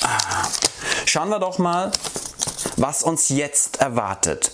Ah. 0.02 0.46
Schauen 1.04 1.28
wir 1.30 1.38
doch 1.38 1.58
mal, 1.58 1.92
was 2.76 3.02
uns 3.02 3.28
jetzt 3.28 3.80
erwartet. 3.80 4.52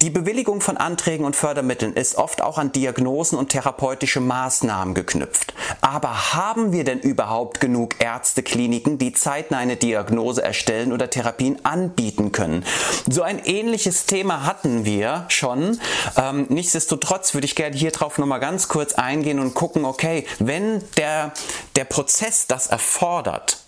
Die 0.00 0.10
Bewilligung 0.10 0.60
von 0.60 0.76
Anträgen 0.76 1.26
und 1.26 1.34
Fördermitteln 1.34 1.94
ist 1.94 2.14
oft 2.14 2.40
auch 2.40 2.56
an 2.56 2.70
Diagnosen 2.70 3.36
und 3.36 3.48
therapeutische 3.48 4.20
Maßnahmen 4.20 4.94
geknüpft. 4.94 5.54
Aber 5.80 6.34
haben 6.34 6.70
wir 6.70 6.84
denn 6.84 7.00
überhaupt 7.00 7.58
genug 7.58 7.96
Ärztekliniken, 7.98 8.98
die 8.98 9.12
zeitnah 9.12 9.58
eine 9.58 9.74
Diagnose 9.74 10.40
erstellen 10.40 10.92
oder 10.92 11.10
Therapien 11.10 11.64
anbieten 11.64 12.30
können? 12.30 12.64
So 13.08 13.22
ein 13.22 13.40
ähnliches 13.44 14.06
Thema 14.06 14.46
hatten 14.46 14.84
wir 14.84 15.24
schon. 15.28 15.80
Ähm, 16.16 16.46
nichtsdestotrotz 16.48 17.34
würde 17.34 17.46
ich 17.46 17.56
gerne 17.56 17.74
hier 17.74 17.90
drauf 17.90 18.18
nochmal 18.18 18.40
ganz 18.40 18.68
kurz 18.68 18.92
eingehen 18.92 19.40
und 19.40 19.54
gucken, 19.54 19.84
okay, 19.84 20.26
wenn 20.38 20.80
der, 20.96 21.32
der 21.74 21.84
Prozess 21.84 22.46
das 22.46 22.68
erfordert, 22.68 23.58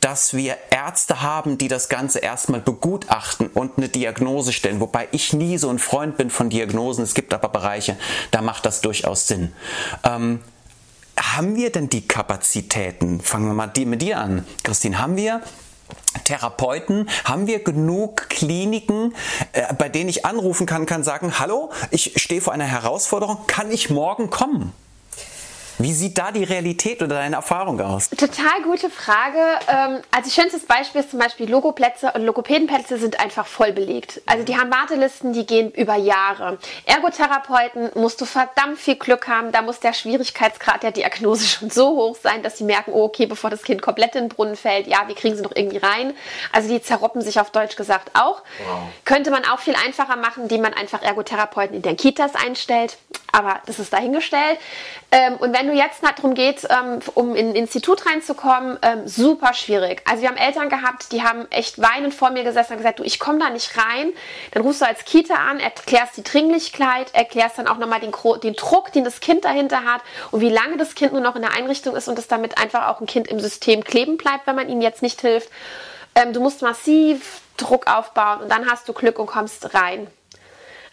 dass 0.00 0.34
wir 0.34 0.56
Ärzte 0.70 1.22
haben, 1.22 1.58
die 1.58 1.68
das 1.68 1.88
Ganze 1.88 2.20
erstmal 2.20 2.60
begutachten 2.60 3.48
und 3.48 3.78
eine 3.78 3.88
Diagnose 3.88 4.52
stellen, 4.52 4.80
wobei 4.80 5.08
ich 5.12 5.32
nie 5.32 5.58
so 5.58 5.68
ein 5.68 5.78
Freund 5.78 6.16
bin 6.16 6.30
von 6.30 6.50
Diagnosen. 6.50 7.04
Es 7.04 7.14
gibt 7.14 7.34
aber 7.34 7.48
Bereiche, 7.48 7.96
da 8.30 8.42
macht 8.42 8.66
das 8.66 8.80
durchaus 8.80 9.26
Sinn. 9.26 9.52
Ähm, 10.04 10.40
haben 11.18 11.54
wir 11.54 11.70
denn 11.70 11.88
die 11.88 12.06
Kapazitäten? 12.06 13.20
Fangen 13.20 13.46
wir 13.46 13.54
mal 13.54 13.70
mit 13.84 14.02
dir 14.02 14.18
an, 14.18 14.46
Christine. 14.62 14.98
Haben 14.98 15.16
wir 15.16 15.42
Therapeuten, 16.24 17.08
haben 17.24 17.46
wir 17.46 17.62
genug 17.62 18.28
Kliniken, 18.28 19.14
äh, 19.52 19.72
bei 19.74 19.88
denen 19.88 20.08
ich 20.08 20.24
anrufen 20.24 20.66
kann, 20.66 20.86
kann 20.86 21.04
sagen, 21.04 21.38
hallo, 21.38 21.70
ich 21.90 22.12
stehe 22.16 22.40
vor 22.40 22.52
einer 22.52 22.64
Herausforderung, 22.64 23.38
kann 23.46 23.70
ich 23.70 23.90
morgen 23.90 24.30
kommen? 24.30 24.72
Wie 25.82 25.94
sieht 25.94 26.18
da 26.18 26.30
die 26.30 26.44
Realität 26.44 27.00
oder 27.02 27.16
deine 27.16 27.36
Erfahrung 27.36 27.80
aus? 27.80 28.10
Total 28.10 28.60
gute 28.62 28.90
Frage. 28.90 29.38
Ähm, 29.66 30.02
also 30.10 30.28
schönstes 30.28 30.66
Beispiel 30.66 31.00
ist 31.00 31.10
zum 31.10 31.18
Beispiel 31.18 31.50
Logoplätze 31.50 32.12
und 32.12 32.22
Logopädenplätze 32.26 32.98
sind 32.98 33.18
einfach 33.18 33.46
voll 33.46 33.72
belegt. 33.72 34.20
Also 34.26 34.44
die 34.44 34.58
haben 34.58 34.70
Wartelisten, 34.70 35.32
die 35.32 35.46
gehen 35.46 35.70
über 35.70 35.96
Jahre. 35.96 36.58
Ergotherapeuten 36.84 37.92
musst 37.94 38.20
du 38.20 38.26
verdammt 38.26 38.78
viel 38.78 38.96
Glück 38.96 39.26
haben. 39.26 39.52
Da 39.52 39.62
muss 39.62 39.80
der 39.80 39.94
Schwierigkeitsgrad 39.94 40.82
der 40.82 40.92
Diagnose 40.92 41.46
schon 41.46 41.70
so 41.70 41.96
hoch 41.96 42.16
sein, 42.22 42.42
dass 42.42 42.58
sie 42.58 42.64
merken, 42.64 42.92
oh, 42.92 43.04
okay, 43.04 43.24
bevor 43.24 43.48
das 43.48 43.62
Kind 43.62 43.80
komplett 43.80 44.14
in 44.16 44.24
den 44.24 44.28
Brunnen 44.28 44.56
fällt, 44.56 44.86
ja, 44.86 45.08
wir 45.08 45.14
kriegen 45.14 45.34
sie 45.34 45.42
noch 45.42 45.56
irgendwie 45.56 45.78
rein. 45.78 46.12
Also 46.52 46.68
die 46.68 46.82
zerroppen 46.82 47.22
sich 47.22 47.40
auf 47.40 47.52
Deutsch 47.52 47.76
gesagt 47.76 48.10
auch. 48.12 48.42
Wow. 48.66 48.80
Könnte 49.06 49.30
man 49.30 49.46
auch 49.46 49.60
viel 49.60 49.76
einfacher 49.82 50.16
machen, 50.16 50.42
indem 50.42 50.60
man 50.60 50.74
einfach 50.74 51.00
Ergotherapeuten 51.02 51.74
in 51.74 51.82
den 51.82 51.96
Kitas 51.96 52.34
einstellt. 52.34 52.98
Aber 53.32 53.60
das 53.64 53.78
ist 53.78 53.92
dahingestellt. 53.92 54.58
Ähm, 55.12 55.36
und 55.36 55.56
wenn 55.56 55.69
du 55.70 55.76
jetzt 55.76 56.02
darum 56.02 56.34
geht, 56.34 56.66
ähm, 56.68 57.00
um 57.14 57.34
in 57.34 57.50
ein 57.50 57.54
Institut 57.54 58.06
reinzukommen, 58.06 58.78
ähm, 58.82 59.06
super 59.06 59.54
schwierig. 59.54 60.02
Also 60.08 60.22
wir 60.22 60.28
haben 60.28 60.36
Eltern 60.36 60.68
gehabt, 60.68 61.12
die 61.12 61.22
haben 61.22 61.46
echt 61.50 61.80
weinend 61.80 62.14
vor 62.14 62.30
mir 62.30 62.44
gesessen 62.44 62.72
und 62.72 62.78
gesagt, 62.78 62.98
du, 62.98 63.02
ich 63.02 63.18
komme 63.18 63.38
da 63.38 63.50
nicht 63.50 63.76
rein. 63.76 64.12
Dann 64.52 64.62
rufst 64.62 64.82
du 64.82 64.86
als 64.86 65.04
Kita 65.04 65.34
an, 65.34 65.60
erklärst 65.60 66.16
die 66.16 66.22
Dringlichkeit, 66.22 67.14
erklärst 67.14 67.58
dann 67.58 67.68
auch 67.68 67.78
nochmal 67.78 68.00
den, 68.00 68.12
den 68.42 68.54
Druck, 68.54 68.92
den 68.92 69.04
das 69.04 69.20
Kind 69.20 69.44
dahinter 69.44 69.84
hat 69.84 70.02
und 70.30 70.40
wie 70.40 70.50
lange 70.50 70.76
das 70.76 70.94
Kind 70.94 71.12
nur 71.12 71.22
noch 71.22 71.36
in 71.36 71.42
der 71.42 71.52
Einrichtung 71.52 71.96
ist 71.96 72.08
und 72.08 72.18
dass 72.18 72.28
damit 72.28 72.58
einfach 72.58 72.88
auch 72.88 73.00
ein 73.00 73.06
Kind 73.06 73.28
im 73.28 73.40
System 73.40 73.84
kleben 73.84 74.16
bleibt, 74.16 74.46
wenn 74.46 74.56
man 74.56 74.68
ihm 74.68 74.80
jetzt 74.80 75.02
nicht 75.02 75.20
hilft. 75.20 75.50
Ähm, 76.14 76.32
du 76.32 76.40
musst 76.40 76.62
massiv 76.62 77.40
Druck 77.56 77.86
aufbauen 77.86 78.40
und 78.40 78.50
dann 78.50 78.70
hast 78.70 78.88
du 78.88 78.92
Glück 78.92 79.18
und 79.18 79.26
kommst 79.26 79.74
rein. 79.74 80.06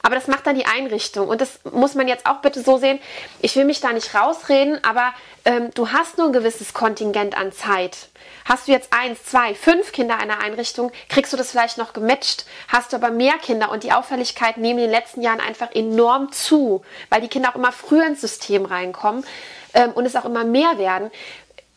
Aber 0.08 0.16
das 0.16 0.28
macht 0.28 0.48
dann 0.48 0.56
die 0.56 0.66
Einrichtung. 0.66 1.28
Und 1.28 1.42
das 1.42 1.60
muss 1.70 1.94
man 1.94 2.08
jetzt 2.08 2.28
auch 2.28 2.38
bitte 2.38 2.62
so 2.64 2.78
sehen. 2.78 2.98
Ich 3.42 3.58
will 3.58 3.66
mich 3.66 3.82
da 3.82 3.92
nicht 3.92 4.16
rausreden, 4.16 4.82
aber 4.82 5.14
ähm, 5.44 5.70
du 5.74 5.92
hast 5.92 6.18
nur 6.18 6.28
ein 6.28 6.32
gewisses 6.32 6.74
Kontingent 6.74 7.38
an 7.38 7.52
Zeit. 7.52 8.08
Hast 8.46 8.70
du 8.70 8.72
jetzt 8.72 8.94
eins, 8.94 9.26
zwei, 9.26 9.54
fünf 9.54 9.92
Kinder 9.92 10.16
in 10.16 10.22
einer 10.22 10.40
Einrichtung, 10.40 10.94
kriegst 11.10 11.34
du 11.34 11.38
das 11.38 11.52
vielleicht 11.52 11.78
noch 11.78 11.92
gematcht. 11.92 12.46
Hast 12.70 12.94
du 12.94 12.96
aber 12.96 13.10
mehr 13.10 13.34
Kinder 13.34 13.70
und 13.70 13.84
die 13.84 13.92
Auffälligkeit 13.92 14.56
nehmen 14.56 14.80
in 14.80 14.86
den 14.86 14.92
letzten 14.92 15.22
Jahren 15.22 15.42
einfach 15.42 15.76
enorm 15.76 16.32
zu, 16.32 16.86
weil 17.10 17.20
die 17.20 17.28
Kinder 17.28 17.50
auch 17.50 17.56
immer 17.56 17.74
früher 17.74 18.08
ins 18.08 18.22
System 18.22 18.64
reinkommen 18.64 19.26
ähm, 19.74 19.92
und 19.92 20.06
es 20.06 20.16
auch 20.16 20.24
immer 20.24 20.46
mehr 20.46 20.78
werden 20.78 21.12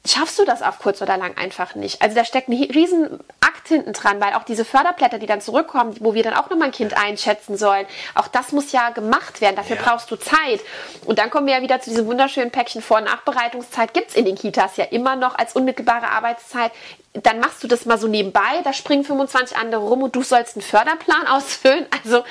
schaffst 0.06 0.38
du 0.38 0.46
das 0.46 0.62
auf 0.62 0.78
kurz 0.78 1.02
oder 1.02 1.18
lang 1.18 1.36
einfach 1.36 1.74
nicht. 1.74 2.00
Also 2.00 2.16
da 2.16 2.24
steckt 2.24 2.48
ein 2.48 2.54
riesen 2.54 3.20
Akt 3.60 3.68
hinten 3.68 3.92
dran, 3.92 4.20
weil 4.20 4.34
auch 4.34 4.44
diese 4.44 4.64
Förderblätter, 4.64 5.18
die 5.18 5.26
dann 5.26 5.40
zurückkommen, 5.40 5.94
wo 6.00 6.14
wir 6.14 6.22
dann 6.22 6.34
auch 6.34 6.48
nochmal 6.50 6.68
ein 6.68 6.72
Kind 6.72 6.96
einschätzen 6.96 7.56
sollen, 7.56 7.86
auch 8.14 8.28
das 8.28 8.52
muss 8.52 8.72
ja 8.72 8.90
gemacht 8.90 9.40
werden. 9.40 9.56
Dafür 9.56 9.76
ja. 9.76 9.82
brauchst 9.82 10.10
du 10.10 10.16
Zeit. 10.16 10.60
Und 11.04 11.18
dann 11.18 11.30
kommen 11.30 11.46
wir 11.46 11.54
ja 11.54 11.62
wieder 11.62 11.80
zu 11.80 11.90
diesem 11.90 12.06
wunderschönen 12.06 12.50
Päckchen 12.50 12.82
Vor- 12.82 12.98
und 12.98 13.04
Nachbereitungszeit. 13.04 13.94
Gibt 13.94 14.10
es 14.10 14.16
in 14.16 14.24
den 14.24 14.36
Kitas 14.36 14.76
ja 14.76 14.84
immer 14.84 15.16
noch 15.16 15.36
als 15.38 15.54
unmittelbare 15.54 16.08
Arbeitszeit. 16.08 16.72
Dann 17.12 17.40
machst 17.40 17.62
du 17.62 17.68
das 17.68 17.86
mal 17.86 17.98
so 17.98 18.06
nebenbei, 18.06 18.62
da 18.64 18.72
springen 18.72 19.04
25 19.04 19.56
andere 19.56 19.80
rum 19.80 20.02
und 20.02 20.14
du 20.14 20.22
sollst 20.22 20.56
einen 20.56 20.62
Förderplan 20.62 21.26
ausfüllen. 21.28 21.86
Also 22.02 22.24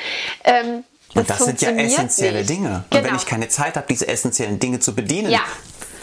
ähm, 0.43 0.83
das 1.13 1.21
und 1.21 1.29
das 1.29 1.39
sind 1.39 1.61
ja 1.61 1.69
essentielle 1.71 2.39
nicht. 2.39 2.49
Dinge. 2.49 2.69
Und 2.69 2.91
genau. 2.91 3.03
wenn 3.05 3.15
ich 3.15 3.25
keine 3.25 3.49
Zeit 3.49 3.75
habe, 3.75 3.87
diese 3.89 4.07
essentiellen 4.07 4.59
Dinge 4.59 4.79
zu 4.79 4.93
bedienen, 4.93 5.31
ja. 5.31 5.41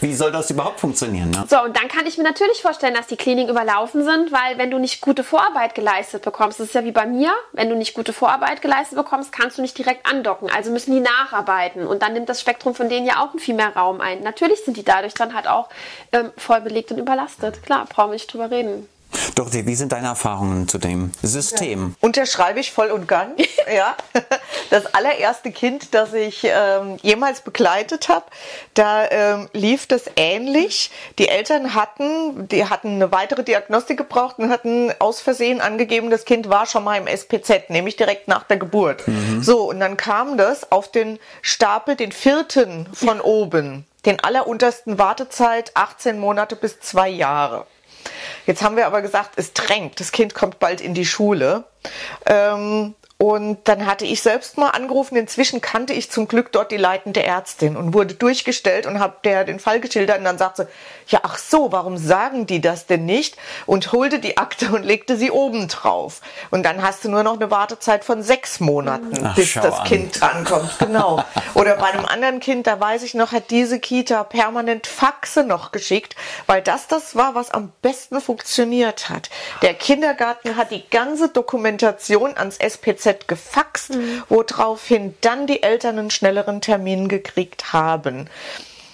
Wie 0.01 0.13
soll 0.13 0.31
das 0.31 0.49
überhaupt 0.51 0.79
funktionieren? 0.79 1.31
Ne? 1.31 1.45
So, 1.49 1.61
und 1.61 1.75
dann 1.75 1.87
kann 1.87 2.05
ich 2.05 2.17
mir 2.17 2.23
natürlich 2.23 2.61
vorstellen, 2.61 2.93
dass 2.93 3.07
die 3.07 3.17
Kliniken 3.17 3.49
überlaufen 3.49 4.03
sind, 4.03 4.31
weil 4.31 4.57
wenn 4.57 4.69
du 4.69 4.77
nicht 4.77 5.01
gute 5.01 5.23
Vorarbeit 5.23 5.75
geleistet 5.75 6.23
bekommst, 6.23 6.59
das 6.59 6.67
ist 6.67 6.75
ja 6.75 6.83
wie 6.83 6.91
bei 6.91 7.05
mir, 7.05 7.31
wenn 7.53 7.69
du 7.69 7.75
nicht 7.75 7.93
gute 7.93 8.13
Vorarbeit 8.13 8.61
geleistet 8.61 8.97
bekommst, 8.97 9.31
kannst 9.31 9.57
du 9.57 9.61
nicht 9.61 9.77
direkt 9.77 10.05
andocken. 10.05 10.49
Also 10.49 10.71
müssen 10.71 10.93
die 10.93 10.99
nacharbeiten 10.99 11.87
und 11.87 12.01
dann 12.01 12.13
nimmt 12.13 12.29
das 12.29 12.41
Spektrum 12.41 12.75
von 12.75 12.89
denen 12.89 13.05
ja 13.05 13.23
auch 13.23 13.37
viel 13.39 13.55
mehr 13.55 13.75
Raum 13.75 14.01
ein. 14.01 14.21
Natürlich 14.21 14.63
sind 14.63 14.77
die 14.77 14.83
dadurch 14.83 15.13
dann 15.13 15.33
halt 15.33 15.47
auch 15.47 15.69
ähm, 16.11 16.31
voll 16.37 16.61
belegt 16.61 16.91
und 16.91 16.97
überlastet. 16.99 17.63
Klar, 17.63 17.85
brauchen 17.89 18.09
wir 18.09 18.13
nicht 18.13 18.31
drüber 18.31 18.51
reden. 18.51 18.87
Dorothee, 19.37 19.67
wie 19.67 19.75
sind 19.75 19.91
deine 19.91 20.07
Erfahrungen 20.07 20.67
zu 20.67 20.79
dem 20.79 21.11
System? 21.21 21.89
Ja. 21.89 21.95
Unterschreibe 22.01 22.59
ich 22.59 22.71
voll 22.71 22.87
und 22.87 23.07
ganz. 23.07 23.39
ja. 23.73 23.95
Das 24.71 24.87
allererste 24.95 25.51
Kind, 25.51 25.93
das 25.93 26.13
ich 26.13 26.43
ähm, 26.43 26.97
jemals 27.03 27.41
begleitet 27.41 28.09
habe, 28.09 28.25
da 28.73 29.07
ähm, 29.11 29.47
lief 29.53 29.85
das 29.85 30.05
ähnlich. 30.15 30.89
Die 31.19 31.29
Eltern 31.29 31.75
hatten, 31.75 32.47
die 32.47 32.65
hatten 32.65 32.95
eine 32.95 33.11
weitere 33.11 33.43
Diagnostik 33.43 33.97
gebraucht 33.97 34.39
und 34.39 34.49
hatten 34.49 34.91
aus 34.97 35.21
Versehen 35.21 35.61
angegeben, 35.61 36.09
das 36.09 36.25
Kind 36.25 36.49
war 36.49 36.65
schon 36.65 36.83
mal 36.83 36.97
im 36.97 37.05
SPZ, 37.05 37.69
nämlich 37.69 37.95
direkt 37.95 38.27
nach 38.27 38.43
der 38.43 38.57
Geburt. 38.57 39.07
Mhm. 39.07 39.43
So, 39.43 39.69
und 39.69 39.79
dann 39.79 39.97
kam 39.97 40.37
das 40.37 40.71
auf 40.71 40.89
den 40.89 41.19
Stapel, 41.43 41.95
den 41.95 42.11
vierten 42.11 42.87
von 42.91 43.21
oben, 43.21 43.85
den 44.03 44.19
alleruntersten 44.19 44.97
Wartezeit, 44.97 45.71
18 45.75 46.17
Monate 46.17 46.55
bis 46.55 46.79
zwei 46.79 47.09
Jahre. 47.09 47.67
Jetzt 48.47 48.63
haben 48.63 48.77
wir 48.77 48.87
aber 48.87 49.01
gesagt, 49.01 49.31
es 49.35 49.51
drängt. 49.53 49.99
Das 49.99 50.13
Kind 50.13 50.33
kommt 50.33 50.57
bald 50.57 50.79
in 50.79 50.93
die 50.93 51.05
Schule. 51.05 51.65
Ähm, 52.25 52.95
und 53.19 53.67
dann 53.67 53.87
hatte 53.87 54.05
ich 54.05 54.21
selbst 54.21 54.59
mal 54.59 54.69
angerufen. 54.69 55.15
Inzwischen 55.15 55.59
kannte 55.59 55.91
ich 55.91 56.11
zum 56.11 56.27
Glück 56.27 56.51
dort 56.51 56.71
die 56.71 56.77
leitende 56.77 57.23
Ärztin 57.23 57.75
und 57.75 57.95
wurde 57.95 58.13
durchgestellt 58.13 58.85
und 58.85 58.99
habe 58.99 59.15
der 59.23 59.43
den 59.43 59.59
Fall 59.59 59.79
geschildert. 59.79 60.19
Und 60.19 60.25
dann 60.25 60.37
sagte 60.37 60.65
sie, 60.65 61.15
ja, 61.15 61.21
ach 61.23 61.39
so, 61.39 61.71
warum 61.71 61.97
sagen 61.97 62.45
die 62.45 62.61
das 62.61 62.85
denn 62.85 63.05
nicht? 63.05 63.35
Und 63.65 63.91
holte 63.91 64.19
die 64.19 64.37
Akte 64.37 64.67
und 64.69 64.83
legte 64.83 65.17
sie 65.17 65.31
oben 65.31 65.67
drauf. 65.67 66.21
Und 66.51 66.63
dann 66.63 66.83
hast 66.83 67.05
du 67.05 67.09
nur 67.09 67.23
noch 67.23 67.37
eine 67.37 67.49
Wartezeit 67.49 68.05
von 68.05 68.21
sechs 68.21 68.59
Monaten, 68.59 69.11
ach, 69.23 69.33
bis 69.33 69.55
das 69.55 69.79
an. 69.79 69.87
Kind 69.87 70.21
drankommt. 70.21 70.77
Genau. 70.77 71.23
Oder 71.55 71.75
bei 71.77 71.87
einem 71.87 72.05
anderen 72.05 72.39
Kind, 72.39 72.67
da 72.67 72.79
weiß 72.79 73.01
ich 73.01 73.15
noch, 73.15 73.31
hat 73.31 73.49
diese 73.49 73.79
Kita 73.79 74.25
permanent 74.25 74.85
Faxe 74.85 75.43
noch 75.43 75.71
geschickt, 75.71 76.15
weil 76.45 76.61
das 76.61 76.87
das 76.87 77.15
war, 77.15 77.33
was 77.33 77.49
am 77.49 77.71
besten 77.81 78.21
funktioniert 78.21 79.09
hat. 79.09 79.31
Der 79.63 79.73
Kindergarten 79.73 80.55
hat 80.55 80.69
die 80.69 80.87
ganze 80.87 81.29
Dokumentation 81.29 82.37
ans 82.37 82.57
SPZ 82.57 83.06
gefaxt, 83.13 83.95
mhm. 83.95 84.23
woraufhin 84.29 85.15
dann 85.21 85.47
die 85.47 85.63
Eltern 85.63 85.99
einen 85.99 86.11
schnelleren 86.11 86.61
Termin 86.61 87.07
gekriegt 87.07 87.73
haben. 87.73 88.29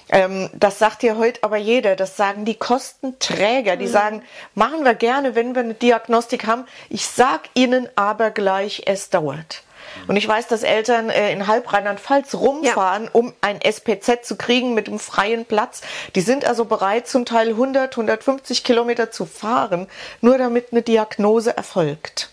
Ähm, 0.10 0.50
das 0.54 0.80
sagt 0.80 1.04
ja 1.04 1.18
heute 1.18 1.44
aber 1.44 1.58
jeder. 1.58 1.96
Das 1.96 2.18
sagen 2.18 2.46
die 2.46 2.56
Kostenträger. 2.56 3.76
Die 3.76 3.86
mhm. 3.86 3.92
sagen, 3.92 4.24
machen 4.54 4.84
wir 4.84 4.94
gerne, 4.94 5.36
wenn 5.36 5.56
wir 5.56 5.64
eine 5.64 5.74
Diagnostik 5.74 6.46
haben. 6.46 6.66
Ich 6.90 7.08
sag 7.08 7.50
Ihnen 7.54 7.90
aber 7.96 8.32
gleich, 8.32 8.84
es 8.86 9.10
dauert. 9.10 9.64
Und 10.08 10.16
ich 10.16 10.28
weiß, 10.28 10.48
dass 10.48 10.64
Eltern 10.64 11.10
äh, 11.10 11.32
in 11.32 11.48
halb 11.48 11.72
Rheinland-Pfalz 11.72 12.36
rumfahren, 12.36 13.06
ja. 13.06 13.10
um 13.14 13.34
ein 13.42 13.60
SPZ 13.62 14.26
zu 14.26 14.36
kriegen 14.36 14.74
mit 14.74 14.88
einem 14.88 15.00
freien 15.00 15.46
Platz. 15.46 15.82
Die 16.16 16.22
sind 16.22 16.46
also 16.46 16.66
bereit, 16.66 17.08
zum 17.08 17.26
Teil 17.26 17.50
100, 17.50 17.94
150 17.94 18.64
Kilometer 18.64 19.12
zu 19.12 19.26
fahren, 19.26 19.88
nur 20.22 20.38
damit 20.38 20.72
eine 20.72 20.82
Diagnose 20.82 21.56
erfolgt. 21.56 22.30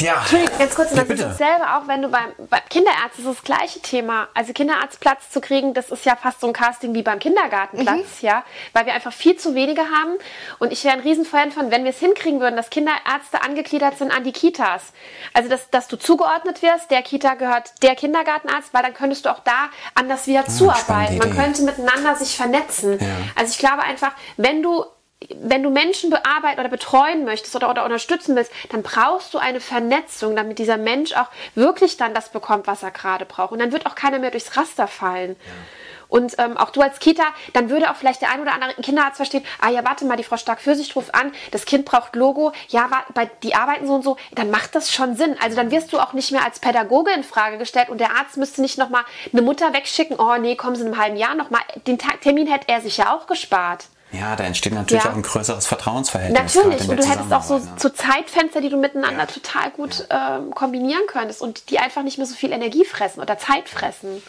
Ja. 0.00 0.18
Entschuldigung, 0.20 0.58
ganz 0.58 0.74
kurz, 0.74 0.90
das 0.90 1.08
ja, 1.08 1.14
ist 1.14 1.22
dasselbe, 1.22 1.64
auch 1.76 1.88
wenn 1.88 2.02
du 2.02 2.08
beim, 2.08 2.32
beim 2.38 2.60
Kinderarzt 2.68 3.18
ist 3.18 3.26
das 3.26 3.42
gleiche 3.42 3.80
Thema. 3.80 4.28
Also 4.34 4.52
Kinderarztplatz 4.52 5.30
zu 5.30 5.40
kriegen, 5.40 5.74
das 5.74 5.90
ist 5.90 6.04
ja 6.04 6.16
fast 6.16 6.40
so 6.40 6.46
ein 6.46 6.52
Casting 6.52 6.94
wie 6.94 7.02
beim 7.02 7.18
Kindergartenplatz, 7.18 8.22
mhm. 8.22 8.28
ja, 8.28 8.44
weil 8.72 8.86
wir 8.86 8.94
einfach 8.94 9.12
viel 9.12 9.36
zu 9.36 9.54
wenige 9.54 9.82
haben. 9.82 10.18
Und 10.58 10.72
ich 10.72 10.84
wäre 10.84 10.94
ein 10.94 11.00
Riesenfan 11.00 11.52
von, 11.52 11.70
wenn 11.70 11.84
wir 11.84 11.90
es 11.90 11.98
hinkriegen 11.98 12.40
würden, 12.40 12.56
dass 12.56 12.70
Kinderärzte 12.70 13.42
angegliedert 13.42 13.98
sind 13.98 14.10
an 14.10 14.24
die 14.24 14.32
Kitas. 14.32 14.92
Also, 15.32 15.48
dass, 15.48 15.70
dass 15.70 15.88
du 15.88 15.96
zugeordnet 15.96 16.62
wirst, 16.62 16.90
der 16.90 17.02
Kita 17.02 17.34
gehört 17.34 17.72
der 17.82 17.94
Kindergartenarzt, 17.94 18.72
weil 18.72 18.82
dann 18.82 18.94
könntest 18.94 19.24
du 19.24 19.30
auch 19.30 19.40
da 19.40 19.70
anders 19.94 20.26
wieder 20.26 20.44
ah, 20.46 20.50
zuarbeiten. 20.50 21.18
Man 21.18 21.34
könnte 21.34 21.62
miteinander 21.62 22.14
sich 22.16 22.36
vernetzen. 22.36 22.98
Ja. 23.00 23.06
Also 23.34 23.52
ich 23.52 23.58
glaube 23.58 23.82
einfach, 23.82 24.12
wenn 24.36 24.62
du 24.62 24.84
wenn 25.40 25.64
du 25.64 25.70
Menschen 25.70 26.10
bearbeiten 26.10 26.60
oder 26.60 26.68
betreuen 26.68 27.24
möchtest 27.24 27.56
oder, 27.56 27.70
oder 27.70 27.84
unterstützen 27.84 28.36
willst, 28.36 28.52
dann 28.70 28.82
brauchst 28.82 29.34
du 29.34 29.38
eine 29.38 29.60
Vernetzung, 29.60 30.36
damit 30.36 30.58
dieser 30.58 30.76
Mensch 30.76 31.12
auch 31.12 31.28
wirklich 31.56 31.96
dann 31.96 32.14
das 32.14 32.28
bekommt, 32.28 32.66
was 32.66 32.84
er 32.84 32.92
gerade 32.92 33.24
braucht. 33.24 33.52
Und 33.52 33.58
dann 33.58 33.72
wird 33.72 33.86
auch 33.86 33.96
keiner 33.96 34.20
mehr 34.20 34.30
durchs 34.30 34.56
Raster 34.56 34.86
fallen. 34.86 35.30
Ja. 35.30 35.52
Und 36.08 36.36
ähm, 36.38 36.56
auch 36.56 36.70
du 36.70 36.80
als 36.80 37.00
Kita, 37.00 37.24
dann 37.52 37.68
würde 37.68 37.90
auch 37.90 37.96
vielleicht 37.96 38.22
der 38.22 38.30
ein 38.30 38.40
oder 38.40 38.54
andere 38.54 38.72
Kinderarzt 38.74 39.16
verstehen, 39.16 39.44
ah 39.60 39.68
ja, 39.68 39.84
warte 39.84 40.06
mal, 40.06 40.16
die 40.16 40.24
Frau 40.24 40.38
Stark-Fürsicht 40.38 40.96
ruft 40.96 41.14
an, 41.14 41.32
das 41.50 41.66
Kind 41.66 41.84
braucht 41.84 42.16
Logo, 42.16 42.52
ja, 42.68 42.88
bei, 43.12 43.30
die 43.42 43.54
arbeiten 43.54 43.86
so 43.86 43.94
und 43.96 44.02
so, 44.02 44.16
dann 44.32 44.50
macht 44.50 44.74
das 44.74 44.90
schon 44.90 45.16
Sinn. 45.16 45.36
Also 45.42 45.56
dann 45.56 45.70
wirst 45.70 45.92
du 45.92 45.98
auch 45.98 46.14
nicht 46.14 46.32
mehr 46.32 46.44
als 46.44 46.60
Pädagoge 46.60 47.12
in 47.12 47.24
Frage 47.24 47.58
gestellt 47.58 47.90
und 47.90 47.98
der 47.98 48.16
Arzt 48.16 48.38
müsste 48.38 48.62
nicht 48.62 48.78
nochmal 48.78 49.04
eine 49.32 49.42
Mutter 49.42 49.74
wegschicken, 49.74 50.18
oh 50.18 50.36
nee, 50.38 50.56
kommen 50.56 50.76
Sie 50.76 50.82
in 50.82 50.88
einem 50.88 50.98
halben 50.98 51.16
Jahr 51.16 51.34
nochmal. 51.34 51.60
Den 51.86 51.98
Termin 51.98 52.46
hätte 52.46 52.68
er 52.68 52.80
sich 52.80 52.96
ja 52.96 53.14
auch 53.14 53.26
gespart. 53.26 53.84
Ja, 54.10 54.36
da 54.36 54.44
entsteht 54.44 54.72
natürlich 54.72 55.04
ja. 55.04 55.10
auch 55.10 55.14
ein 55.14 55.22
größeres 55.22 55.66
Vertrauensverhältnis. 55.66 56.54
Natürlich, 56.54 56.88
und 56.88 56.96
du 56.98 57.04
hättest 57.04 57.32
auch 57.32 57.42
so, 57.42 57.60
so 57.76 57.90
Zeitfenster, 57.90 58.62
die 58.62 58.70
du 58.70 58.78
miteinander 58.78 59.20
ja. 59.20 59.26
total 59.26 59.70
gut 59.70 60.06
ja. 60.10 60.38
ähm, 60.38 60.54
kombinieren 60.54 61.02
könntest 61.08 61.42
und 61.42 61.70
die 61.70 61.78
einfach 61.78 62.02
nicht 62.02 62.16
mehr 62.16 62.26
so 62.26 62.34
viel 62.34 62.52
Energie 62.52 62.84
fressen 62.86 63.20
oder 63.20 63.38
Zeit 63.38 63.68
fressen. 63.68 64.22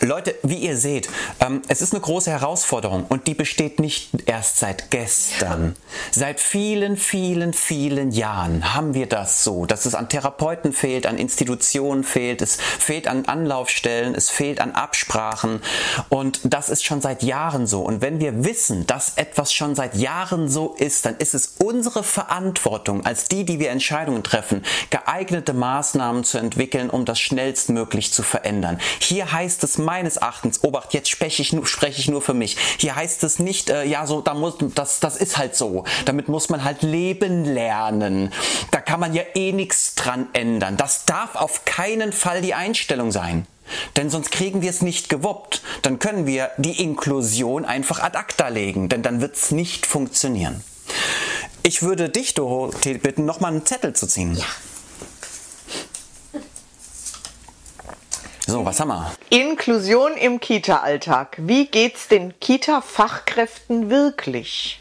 Leute, 0.00 0.34
wie 0.42 0.56
ihr 0.56 0.76
seht, 0.76 1.08
ähm, 1.40 1.62
es 1.68 1.80
ist 1.80 1.92
eine 1.92 2.00
große 2.00 2.30
Herausforderung 2.30 3.06
und 3.08 3.28
die 3.28 3.34
besteht 3.34 3.78
nicht 3.78 4.10
erst 4.26 4.58
seit 4.58 4.90
gestern. 4.90 5.76
Seit 6.10 6.40
vielen, 6.40 6.96
vielen, 6.96 7.52
vielen 7.52 8.10
Jahren 8.10 8.74
haben 8.74 8.94
wir 8.94 9.06
das 9.06 9.44
so, 9.44 9.64
dass 9.64 9.86
es 9.86 9.94
an 9.94 10.08
Therapeuten 10.08 10.72
fehlt, 10.72 11.06
an 11.06 11.18
Institutionen 11.18 12.02
fehlt, 12.02 12.42
es 12.42 12.56
fehlt 12.56 13.06
an 13.06 13.26
Anlaufstellen, 13.26 14.16
es 14.16 14.28
fehlt 14.28 14.60
an 14.60 14.72
Absprachen 14.72 15.62
und 16.08 16.40
das 16.44 16.68
ist 16.68 16.84
schon 16.84 17.00
seit 17.00 17.22
Jahren 17.22 17.68
so. 17.68 17.82
Und 17.82 18.00
wenn 18.00 18.18
wir 18.18 18.44
wissen, 18.44 18.86
dass 18.86 19.16
etwas 19.16 19.52
schon 19.52 19.76
seit 19.76 19.94
Jahren 19.94 20.48
so 20.48 20.74
ist, 20.76 21.06
dann 21.06 21.16
ist 21.18 21.34
es 21.34 21.54
unsere 21.58 22.02
Verantwortung 22.02 23.06
als 23.06 23.26
die, 23.26 23.44
die 23.44 23.60
wir 23.60 23.70
Entscheidungen 23.70 24.24
treffen, 24.24 24.64
geeignete 24.90 25.52
Maßnahmen 25.52 26.24
zu 26.24 26.38
entwickeln, 26.38 26.90
um 26.90 27.04
das 27.04 27.20
schnellstmöglich 27.20 28.12
zu 28.12 28.24
verändern. 28.24 28.80
Hier 28.98 29.30
heißt 29.30 29.41
es 29.46 29.78
meines 29.78 30.16
Erachtens, 30.16 30.62
Obacht, 30.62 30.94
jetzt 30.94 31.10
spreche 31.10 31.42
ich, 31.42 31.52
nur, 31.52 31.66
spreche 31.66 32.00
ich 32.00 32.08
nur 32.08 32.22
für 32.22 32.34
mich. 32.34 32.56
Hier 32.78 32.96
heißt 32.96 33.24
es 33.24 33.38
nicht, 33.38 33.70
äh, 33.70 33.84
ja, 33.84 34.06
so, 34.06 34.20
da 34.20 34.34
muss, 34.34 34.54
das, 34.74 35.00
das 35.00 35.16
ist 35.16 35.38
halt 35.38 35.56
so. 35.56 35.84
Damit 36.04 36.28
muss 36.28 36.48
man 36.48 36.64
halt 36.64 36.82
leben 36.82 37.44
lernen. 37.44 38.32
Da 38.70 38.80
kann 38.80 39.00
man 39.00 39.14
ja 39.14 39.22
eh 39.34 39.52
nichts 39.52 39.94
dran 39.94 40.28
ändern. 40.32 40.76
Das 40.76 41.04
darf 41.04 41.34
auf 41.34 41.64
keinen 41.64 42.12
Fall 42.12 42.42
die 42.42 42.54
Einstellung 42.54 43.12
sein. 43.12 43.46
Denn 43.96 44.10
sonst 44.10 44.30
kriegen 44.30 44.62
wir 44.62 44.70
es 44.70 44.82
nicht 44.82 45.08
gewuppt. 45.08 45.62
Dann 45.82 45.98
können 45.98 46.26
wir 46.26 46.50
die 46.58 46.82
Inklusion 46.82 47.64
einfach 47.64 48.00
ad 48.00 48.16
acta 48.16 48.48
legen, 48.48 48.88
denn 48.88 49.02
dann 49.02 49.20
wird 49.20 49.36
es 49.36 49.50
nicht 49.50 49.86
funktionieren. 49.86 50.62
Ich 51.62 51.82
würde 51.82 52.08
dich, 52.08 52.34
Dorothee, 52.34 52.98
bitten, 52.98 53.24
nochmal 53.24 53.52
einen 53.52 53.66
Zettel 53.66 53.94
zu 53.94 54.06
ziehen. 54.06 54.36
Ja. 54.36 54.44
So, 58.52 58.66
was 58.66 58.80
haben 58.80 58.88
wir? 58.88 59.10
Inklusion 59.30 60.14
im 60.18 60.38
Kita-Alltag. 60.38 61.38
Wie 61.38 61.64
geht's 61.64 62.08
den 62.08 62.38
Kita-Fachkräften 62.38 63.88
wirklich? 63.88 64.78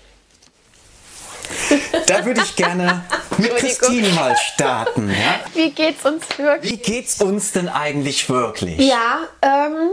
Da 2.06 2.26
würde 2.26 2.42
ich 2.42 2.58
gerne 2.58 3.06
mit 3.38 3.56
Christine 3.56 4.10
mal 4.10 4.36
starten. 4.36 5.10
Ja? 5.10 5.40
Wie 5.54 5.72
geht's 5.72 6.06
uns 6.06 6.26
wirklich? 6.38 6.70
Wie 6.70 6.78
geht's 6.80 7.22
uns 7.22 7.54
denn 7.54 7.70
eigentlich 7.70 8.30
wirklich? 8.30 8.78
Ja, 8.78 9.20
ähm, 9.42 9.92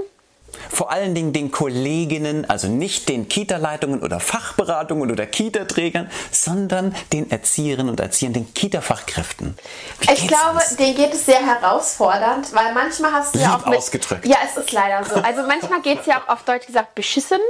Vor 0.70 0.90
allen 0.90 1.14
Dingen 1.14 1.32
den 1.32 1.50
Kolleginnen, 1.50 2.48
also 2.48 2.68
nicht 2.68 3.08
den 3.08 3.28
Kita-Leitungen 3.28 4.02
oder 4.02 4.20
Fachberatungen 4.20 5.10
oder 5.10 5.26
Kita-Trägern, 5.26 6.10
sondern 6.30 6.94
den 7.12 7.30
Erzieherinnen 7.30 7.90
und 7.90 8.00
Erziehern, 8.00 8.32
den 8.32 8.52
Kita-Fachkräften. 8.54 9.56
Ich 10.00 10.26
glaube, 10.26 10.56
uns? 10.56 10.76
denen 10.76 10.94
geht 10.94 11.12
es 11.12 11.26
sehr 11.26 11.44
herausfordernd, 11.44 12.54
weil 12.54 12.72
manchmal 12.74 13.12
hast 13.12 13.34
du 13.34 13.38
ja 13.38 13.54
Lieb 13.54 13.62
auch 13.62 13.70
mit, 13.70 13.78
ausgedrückt. 13.78 14.26
Ja, 14.26 14.38
es 14.44 14.56
ist 14.56 14.72
leider 14.72 15.04
so. 15.04 15.16
Also 15.16 15.42
manchmal 15.46 15.80
geht 15.82 16.00
es 16.00 16.06
ja 16.06 16.20
auch 16.20 16.28
auf 16.28 16.42
Deutsch 16.44 16.66
gesagt 16.66 16.94
beschissen, 16.94 17.40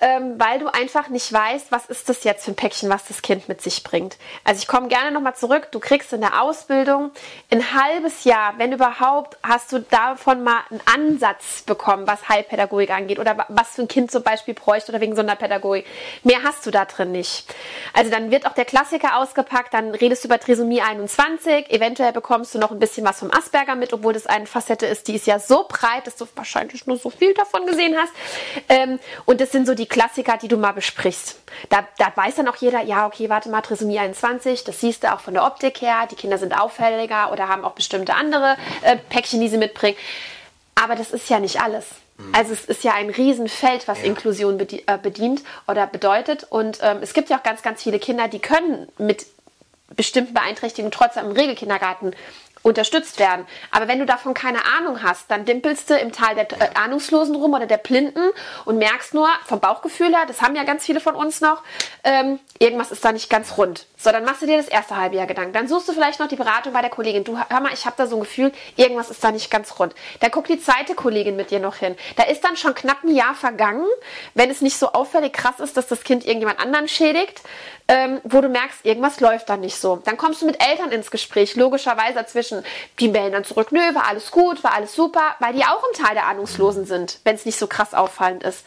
ähm, 0.00 0.34
weil 0.38 0.60
du 0.60 0.68
einfach 0.72 1.08
nicht 1.08 1.32
weißt, 1.32 1.72
was 1.72 1.86
ist 1.86 2.08
das 2.08 2.22
jetzt 2.22 2.44
für 2.44 2.52
ein 2.52 2.56
Päckchen, 2.56 2.88
was 2.88 3.06
das 3.06 3.20
Kind 3.22 3.48
mit 3.48 3.60
sich 3.60 3.82
bringt. 3.82 4.16
Also 4.44 4.60
ich 4.60 4.68
komme 4.68 4.86
gerne 4.88 5.10
nochmal 5.10 5.34
zurück. 5.34 5.68
Du 5.72 5.80
kriegst 5.80 6.12
in 6.12 6.20
der 6.20 6.40
Ausbildung 6.40 7.10
ein 7.50 7.74
halbes 7.74 8.22
Jahr, 8.24 8.54
wenn 8.58 8.72
überhaupt, 8.72 9.36
hast 9.42 9.72
du 9.72 9.80
davon 9.80 10.44
mal 10.44 10.60
einen 10.70 10.80
Ansatz 10.94 11.62
bekommen, 11.62 12.06
was 12.06 12.28
Heilpädagogik 12.28 12.90
angeht 12.90 13.18
oder 13.18 13.36
wa- 13.36 13.46
was 13.48 13.70
für 13.70 13.82
ein 13.82 13.88
Kind 13.88 14.12
zum 14.12 14.22
Beispiel 14.22 14.54
bräuchte 14.54 14.92
oder 14.92 15.00
wegen 15.00 15.16
Sonderpädagogik. 15.16 15.84
Mehr 16.22 16.44
hast 16.44 16.64
du 16.64 16.70
da 16.70 16.84
drin 16.84 17.10
nicht. 17.10 17.52
Also 17.92 18.10
dann 18.10 18.30
wird 18.30 18.46
auch 18.46 18.52
der 18.54 18.66
Klassiker 18.66 19.16
ausgepackt, 19.16 19.74
dann 19.74 19.90
redest 19.90 20.22
du 20.22 20.28
über 20.28 20.38
Trisomie 20.38 20.80
21, 20.80 21.70
eventuell 21.70 22.12
bekommst 22.12 22.54
du 22.54 22.58
noch 22.60 22.70
ein 22.70 22.78
bisschen 22.78 23.04
was 23.04 23.18
vom 23.18 23.32
Asperger 23.32 23.74
mit, 23.74 23.92
obwohl 23.92 24.12
das 24.12 24.26
eine 24.26 24.46
Facette 24.46 24.86
ist, 24.86 25.08
die 25.08 25.16
ist 25.16 25.26
ja 25.26 25.40
so 25.40 25.64
breit, 25.68 26.06
dass 26.06 26.14
du 26.14 26.26
wahrscheinlich 26.36 26.86
nur 26.86 26.98
so 26.98 27.10
viel 27.10 27.34
davon 27.34 27.66
gesehen 27.66 27.96
hast. 27.98 28.12
Ähm, 28.68 29.00
und 29.24 29.40
das 29.40 29.50
sind 29.50 29.66
so 29.66 29.74
die 29.74 29.87
Klassiker, 29.88 30.36
die 30.36 30.48
du 30.48 30.56
mal 30.56 30.72
besprichst. 30.72 31.38
Da, 31.70 31.86
da 31.98 32.12
weiß 32.14 32.36
dann 32.36 32.48
auch 32.48 32.56
jeder, 32.56 32.82
ja, 32.82 33.06
okay, 33.06 33.28
warte 33.28 33.48
mal, 33.48 33.62
Trisomie 33.62 33.98
21, 33.98 34.64
das 34.64 34.80
siehst 34.80 35.04
du 35.04 35.12
auch 35.12 35.20
von 35.20 35.34
der 35.34 35.44
Optik 35.44 35.80
her, 35.80 36.06
die 36.10 36.14
Kinder 36.14 36.38
sind 36.38 36.58
auffälliger 36.58 37.32
oder 37.32 37.48
haben 37.48 37.64
auch 37.64 37.72
bestimmte 37.72 38.14
andere 38.14 38.56
äh, 38.82 38.96
Päckchen, 38.96 39.40
die 39.40 39.48
sie 39.48 39.58
mitbringen. 39.58 39.96
Aber 40.74 40.94
das 40.94 41.10
ist 41.10 41.28
ja 41.28 41.40
nicht 41.40 41.60
alles. 41.60 41.86
Also 42.32 42.52
es 42.52 42.64
ist 42.64 42.82
ja 42.82 42.94
ein 42.94 43.10
Riesenfeld, 43.10 43.86
was 43.86 44.02
Inklusion 44.02 44.58
bedi 44.58 44.82
äh, 44.86 44.98
bedient 44.98 45.42
oder 45.68 45.86
bedeutet. 45.86 46.44
Und 46.50 46.78
ähm, 46.82 46.98
es 47.00 47.14
gibt 47.14 47.30
ja 47.30 47.38
auch 47.38 47.44
ganz, 47.44 47.62
ganz 47.62 47.82
viele 47.82 48.00
Kinder, 48.00 48.26
die 48.26 48.40
können 48.40 48.88
mit 48.98 49.26
bestimmten 49.94 50.34
Beeinträchtigungen 50.34 50.90
trotzdem 50.90 51.26
im 51.26 51.32
Regelkindergarten 51.32 52.14
unterstützt 52.68 53.18
werden. 53.18 53.46
Aber 53.70 53.88
wenn 53.88 53.98
du 53.98 54.06
davon 54.06 54.34
keine 54.34 54.60
Ahnung 54.78 55.02
hast, 55.02 55.30
dann 55.30 55.44
dimpelst 55.44 55.90
du 55.90 55.98
im 55.98 56.12
Tal 56.12 56.34
der 56.34 56.50
äh, 56.52 56.70
Ahnungslosen 56.74 57.34
rum 57.34 57.52
oder 57.54 57.66
der 57.66 57.78
Blinden 57.78 58.30
und 58.64 58.78
merkst 58.78 59.14
nur 59.14 59.28
vom 59.46 59.60
Bauchgefühl 59.60 60.08
her, 60.08 60.24
das 60.26 60.42
haben 60.42 60.54
ja 60.54 60.64
ganz 60.64 60.84
viele 60.84 61.00
von 61.00 61.14
uns 61.14 61.40
noch, 61.40 61.62
ähm, 62.04 62.38
irgendwas 62.58 62.90
ist 62.90 63.04
da 63.04 63.12
nicht 63.12 63.30
ganz 63.30 63.56
rund. 63.56 63.86
So, 64.00 64.12
dann 64.12 64.24
machst 64.24 64.42
du 64.42 64.46
dir 64.46 64.56
das 64.56 64.68
erste 64.68 64.96
halbe 64.96 65.16
Jahr 65.16 65.26
Gedanken. 65.26 65.52
Dann 65.52 65.66
suchst 65.66 65.88
du 65.88 65.92
vielleicht 65.92 66.20
noch 66.20 66.28
die 66.28 66.36
Beratung 66.36 66.72
bei 66.72 66.82
der 66.82 66.90
Kollegin. 66.90 67.24
Du, 67.24 67.36
hör 67.36 67.60
mal, 67.60 67.72
ich 67.72 67.84
habe 67.84 67.96
da 67.98 68.06
so 68.06 68.14
ein 68.14 68.20
Gefühl, 68.20 68.52
irgendwas 68.76 69.10
ist 69.10 69.24
da 69.24 69.32
nicht 69.32 69.50
ganz 69.50 69.76
rund. 69.80 69.92
Dann 70.20 70.30
guckt 70.30 70.48
die 70.48 70.60
zweite 70.60 70.94
Kollegin 70.94 71.34
mit 71.34 71.50
dir 71.50 71.58
noch 71.58 71.74
hin. 71.74 71.96
Da 72.14 72.22
ist 72.22 72.44
dann 72.44 72.56
schon 72.56 72.76
knapp 72.76 73.02
ein 73.02 73.12
Jahr 73.12 73.34
vergangen, 73.34 73.84
wenn 74.34 74.50
es 74.50 74.60
nicht 74.60 74.78
so 74.78 74.92
auffällig 74.92 75.32
krass 75.32 75.58
ist, 75.58 75.76
dass 75.76 75.88
das 75.88 76.04
Kind 76.04 76.24
irgendjemand 76.24 76.60
anderen 76.60 76.86
schädigt, 76.86 77.42
ähm, 77.88 78.20
wo 78.22 78.40
du 78.40 78.48
merkst, 78.48 78.84
irgendwas 78.84 79.18
läuft 79.18 79.48
da 79.48 79.56
nicht 79.56 79.76
so. 79.76 79.96
Dann 80.04 80.16
kommst 80.16 80.42
du 80.42 80.46
mit 80.46 80.64
Eltern 80.64 80.92
ins 80.92 81.10
Gespräch, 81.10 81.56
logischerweise 81.56 82.14
dazwischen. 82.14 82.62
Die 83.00 83.08
melden 83.08 83.32
dann 83.32 83.44
zurück, 83.44 83.72
nö, 83.72 83.80
war 83.96 84.06
alles 84.06 84.30
gut, 84.30 84.62
war 84.62 84.74
alles 84.74 84.94
super, 84.94 85.34
weil 85.40 85.54
die 85.54 85.64
auch 85.64 85.82
im 85.82 86.04
Teil 86.04 86.14
der 86.14 86.26
Ahnungslosen 86.26 86.86
sind, 86.86 87.18
wenn 87.24 87.34
es 87.34 87.44
nicht 87.44 87.58
so 87.58 87.66
krass 87.66 87.94
auffallend 87.94 88.44
ist. 88.44 88.64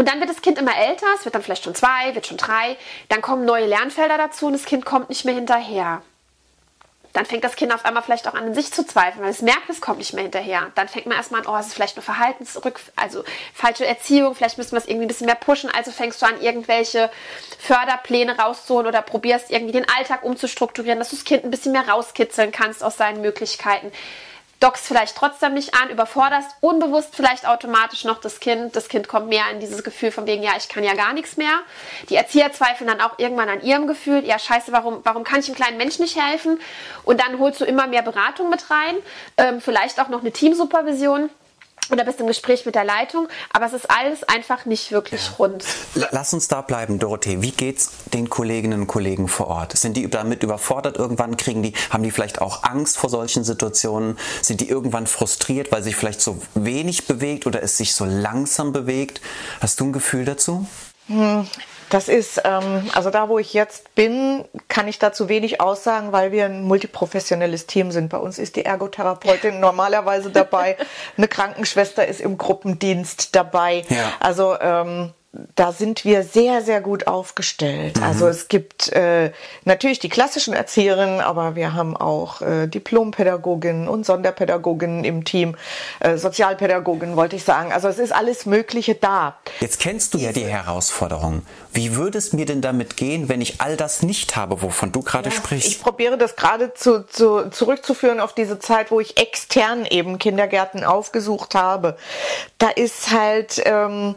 Und 0.00 0.08
dann 0.08 0.18
wird 0.18 0.30
das 0.30 0.40
Kind 0.40 0.56
immer 0.56 0.74
älter, 0.74 1.04
es 1.14 1.26
wird 1.26 1.34
dann 1.34 1.42
vielleicht 1.42 1.64
schon 1.64 1.74
zwei, 1.74 2.14
wird 2.14 2.26
schon 2.26 2.38
drei, 2.38 2.78
dann 3.10 3.20
kommen 3.20 3.44
neue 3.44 3.66
Lernfelder 3.66 4.16
dazu 4.16 4.46
und 4.46 4.54
das 4.54 4.64
Kind 4.64 4.86
kommt 4.86 5.10
nicht 5.10 5.26
mehr 5.26 5.34
hinterher. 5.34 6.00
Dann 7.12 7.26
fängt 7.26 7.44
das 7.44 7.54
Kind 7.54 7.70
auf 7.70 7.84
einmal 7.84 8.02
vielleicht 8.02 8.26
auch 8.26 8.32
an, 8.32 8.46
in 8.46 8.54
sich 8.54 8.72
zu 8.72 8.86
zweifeln, 8.86 9.22
weil 9.22 9.30
es 9.30 9.42
merkt, 9.42 9.68
es 9.68 9.82
kommt 9.82 9.98
nicht 9.98 10.14
mehr 10.14 10.22
hinterher. 10.22 10.72
Dann 10.74 10.88
fängt 10.88 11.04
man 11.04 11.18
erstmal 11.18 11.42
an, 11.42 11.46
oh, 11.46 11.56
es 11.58 11.66
ist 11.66 11.74
vielleicht 11.74 11.98
eine 11.98 12.02
Verhaltensrück, 12.02 12.80
also 12.96 13.24
falsche 13.52 13.84
Erziehung, 13.84 14.34
vielleicht 14.34 14.56
müssen 14.56 14.72
wir 14.72 14.78
es 14.78 14.86
irgendwie 14.88 15.04
ein 15.04 15.08
bisschen 15.08 15.26
mehr 15.26 15.34
pushen. 15.34 15.68
Also 15.68 15.90
fängst 15.90 16.22
du 16.22 16.26
an, 16.26 16.40
irgendwelche 16.40 17.10
Förderpläne 17.58 18.38
rauszuholen 18.38 18.86
oder 18.86 19.02
probierst 19.02 19.50
irgendwie 19.50 19.72
den 19.72 19.86
Alltag 19.86 20.22
umzustrukturieren, 20.22 20.98
dass 20.98 21.10
du 21.10 21.16
das 21.16 21.26
Kind 21.26 21.44
ein 21.44 21.50
bisschen 21.50 21.72
mehr 21.72 21.86
rauskitzeln 21.86 22.52
kannst 22.52 22.82
aus 22.82 22.96
seinen 22.96 23.20
Möglichkeiten 23.20 23.92
dockst 24.60 24.86
vielleicht 24.86 25.16
trotzdem 25.16 25.54
nicht 25.54 25.74
an, 25.74 25.88
überforderst 25.88 26.50
unbewusst 26.60 27.16
vielleicht 27.16 27.48
automatisch 27.48 28.04
noch 28.04 28.20
das 28.20 28.40
Kind. 28.40 28.76
Das 28.76 28.88
Kind 28.88 29.08
kommt 29.08 29.28
mehr 29.28 29.44
in 29.50 29.58
dieses 29.58 29.82
Gefühl 29.82 30.10
von 30.10 30.26
wegen, 30.26 30.42
ja, 30.42 30.52
ich 30.56 30.68
kann 30.68 30.84
ja 30.84 30.94
gar 30.94 31.14
nichts 31.14 31.38
mehr. 31.38 31.60
Die 32.10 32.16
Erzieher 32.16 32.52
zweifeln 32.52 32.86
dann 32.88 33.00
auch 33.00 33.18
irgendwann 33.18 33.48
an 33.48 33.62
ihrem 33.62 33.86
Gefühl, 33.86 34.24
ja, 34.24 34.38
scheiße, 34.38 34.70
warum, 34.72 35.00
warum 35.04 35.24
kann 35.24 35.40
ich 35.40 35.46
einem 35.46 35.56
kleinen 35.56 35.78
Menschen 35.78 36.02
nicht 36.02 36.22
helfen? 36.22 36.60
Und 37.04 37.20
dann 37.20 37.38
holst 37.38 37.60
du 37.60 37.64
immer 37.64 37.86
mehr 37.86 38.02
Beratung 38.02 38.50
mit 38.50 38.70
rein, 38.70 38.96
ähm, 39.38 39.60
vielleicht 39.60 39.98
auch 39.98 40.08
noch 40.08 40.20
eine 40.20 40.30
Teamsupervision. 40.30 41.30
Oder 41.90 42.04
bist 42.04 42.20
im 42.20 42.26
Gespräch 42.26 42.66
mit 42.66 42.74
der 42.74 42.84
Leitung, 42.84 43.28
aber 43.52 43.66
es 43.66 43.72
ist 43.72 43.90
alles 43.90 44.22
einfach 44.24 44.64
nicht 44.64 44.92
wirklich 44.92 45.38
rund. 45.38 45.64
La- 45.94 46.08
Lass 46.12 46.32
uns 46.32 46.48
da 46.48 46.60
bleiben, 46.62 46.98
Dorothee. 46.98 47.42
Wie 47.42 47.50
geht's 47.50 47.90
den 48.12 48.28
Kolleginnen 48.30 48.82
und 48.82 48.86
Kollegen 48.86 49.28
vor 49.28 49.48
Ort? 49.48 49.76
Sind 49.76 49.96
die 49.96 50.08
damit 50.08 50.42
überfordert 50.42 50.96
irgendwann? 50.96 51.36
Kriegen 51.36 51.62
die, 51.62 51.72
haben 51.90 52.02
die 52.02 52.10
vielleicht 52.10 52.40
auch 52.40 52.62
Angst 52.64 52.96
vor 52.98 53.10
solchen 53.10 53.44
Situationen? 53.44 54.18
Sind 54.42 54.60
die 54.60 54.68
irgendwann 54.68 55.06
frustriert, 55.06 55.72
weil 55.72 55.82
sich 55.82 55.96
vielleicht 55.96 56.20
so 56.20 56.40
wenig 56.54 57.06
bewegt 57.06 57.46
oder 57.46 57.62
es 57.62 57.76
sich 57.76 57.94
so 57.94 58.04
langsam 58.04 58.72
bewegt? 58.72 59.20
Hast 59.60 59.80
du 59.80 59.86
ein 59.86 59.92
Gefühl 59.92 60.24
dazu? 60.24 60.66
Das 61.90 62.08
ist, 62.08 62.40
ähm, 62.44 62.88
also 62.94 63.10
da, 63.10 63.28
wo 63.28 63.38
ich 63.38 63.52
jetzt 63.52 63.94
bin, 63.96 64.44
kann 64.68 64.86
ich 64.88 64.98
dazu 64.98 65.28
wenig 65.28 65.60
aussagen, 65.60 66.12
weil 66.12 66.32
wir 66.32 66.46
ein 66.46 66.62
multiprofessionelles 66.62 67.66
Team 67.66 67.90
sind. 67.90 68.08
Bei 68.08 68.18
uns 68.18 68.38
ist 68.38 68.56
die 68.56 68.64
Ergotherapeutin 68.64 69.60
normalerweise 69.60 70.30
dabei, 70.30 70.76
eine 71.16 71.26
Krankenschwester 71.28 72.06
ist 72.06 72.20
im 72.20 72.38
Gruppendienst 72.38 73.34
dabei. 73.34 73.84
Ja. 73.88 74.12
Also 74.20 74.58
ähm, 74.60 75.12
da 75.54 75.70
sind 75.70 76.04
wir 76.04 76.24
sehr, 76.24 76.60
sehr 76.60 76.80
gut 76.80 77.06
aufgestellt. 77.06 78.02
Also 78.02 78.26
es 78.26 78.48
gibt 78.48 78.92
äh, 78.92 79.30
natürlich 79.64 80.00
die 80.00 80.08
klassischen 80.08 80.54
Erzieherinnen, 80.54 81.20
aber 81.20 81.54
wir 81.54 81.72
haben 81.72 81.96
auch 81.96 82.42
äh, 82.42 82.66
Diplompädagoginnen 82.66 83.86
und 83.86 84.04
Sonderpädagoginnen 84.04 85.04
im 85.04 85.24
Team, 85.24 85.56
äh, 86.00 86.16
Sozialpädagoginnen 86.16 87.14
wollte 87.14 87.36
ich 87.36 87.44
sagen. 87.44 87.72
Also 87.72 87.86
es 87.86 88.00
ist 88.00 88.12
alles 88.12 88.44
Mögliche 88.44 88.96
da. 88.96 89.36
Jetzt 89.60 89.78
kennst 89.78 90.14
du 90.14 90.18
ja 90.18 90.32
die 90.32 90.46
Herausforderung. 90.46 91.42
Wie 91.72 91.94
würde 91.94 92.18
es 92.18 92.32
mir 92.32 92.46
denn 92.46 92.60
damit 92.60 92.96
gehen, 92.96 93.28
wenn 93.28 93.40
ich 93.40 93.60
all 93.60 93.76
das 93.76 94.02
nicht 94.02 94.34
habe, 94.34 94.62
wovon 94.62 94.90
du 94.90 95.02
gerade 95.02 95.30
sprichst? 95.30 95.68
Ich 95.68 95.80
probiere 95.80 96.18
das 96.18 96.34
gerade 96.34 96.74
zu, 96.74 97.06
zu, 97.06 97.50
zurückzuführen 97.50 98.18
auf 98.18 98.34
diese 98.34 98.58
Zeit, 98.58 98.90
wo 98.90 98.98
ich 98.98 99.16
extern 99.16 99.86
eben 99.86 100.18
Kindergärten 100.18 100.82
aufgesucht 100.82 101.54
habe. 101.54 101.96
Da 102.58 102.70
ist 102.70 103.12
halt 103.12 103.62
ähm, 103.64 104.16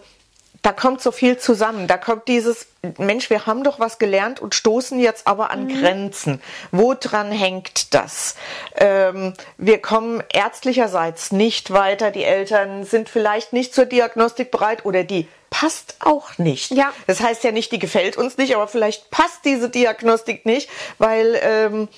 da 0.64 0.72
kommt 0.72 1.02
so 1.02 1.12
viel 1.12 1.38
zusammen. 1.38 1.88
Da 1.88 1.98
kommt 1.98 2.28
dieses, 2.28 2.68
Mensch, 2.98 3.30
wir 3.30 3.46
haben 3.46 3.64
doch 3.64 3.80
was 3.80 4.00
gelernt 4.00 4.40
und 4.40 4.56
stoßen 4.56 5.00
jetzt 5.00 5.28
aber 5.28 5.52
an 5.52 5.66
mhm. 5.66 5.82
Grenzen. 5.82 6.42
Woran 6.72 7.32
hängt 7.32 7.94
das? 7.94 8.36
Ähm, 8.78 9.34
wir 9.58 9.82
kommen 9.82 10.24
ärztlicherseits 10.32 11.34
nicht 11.34 11.72
weiter. 11.72 12.12
Die 12.12 12.24
Eltern 12.24 12.86
sind 12.86 13.10
vielleicht 13.10 13.52
nicht 13.52 13.76
zur 13.76 13.86
Diagnostik 13.86 14.52
bereit 14.52 14.86
oder 14.86 15.04
die 15.04 15.28
passt 15.50 15.98
auch 16.00 16.38
nicht. 16.38 16.72
Ja. 16.72 16.94
Das 17.06 17.20
heißt 17.20 17.44
ja 17.44 17.52
nicht, 17.52 17.72
die 17.72 17.80
gefällt 17.80 18.18
uns 18.18 18.38
nicht, 18.38 18.56
aber 18.56 18.68
vielleicht 18.68 19.12
passt 19.12 19.46
diese 19.46 19.70
Diagnostik 19.70 20.46
nicht, 20.46 20.70
weil 20.98 21.40
ähm, 21.44 21.90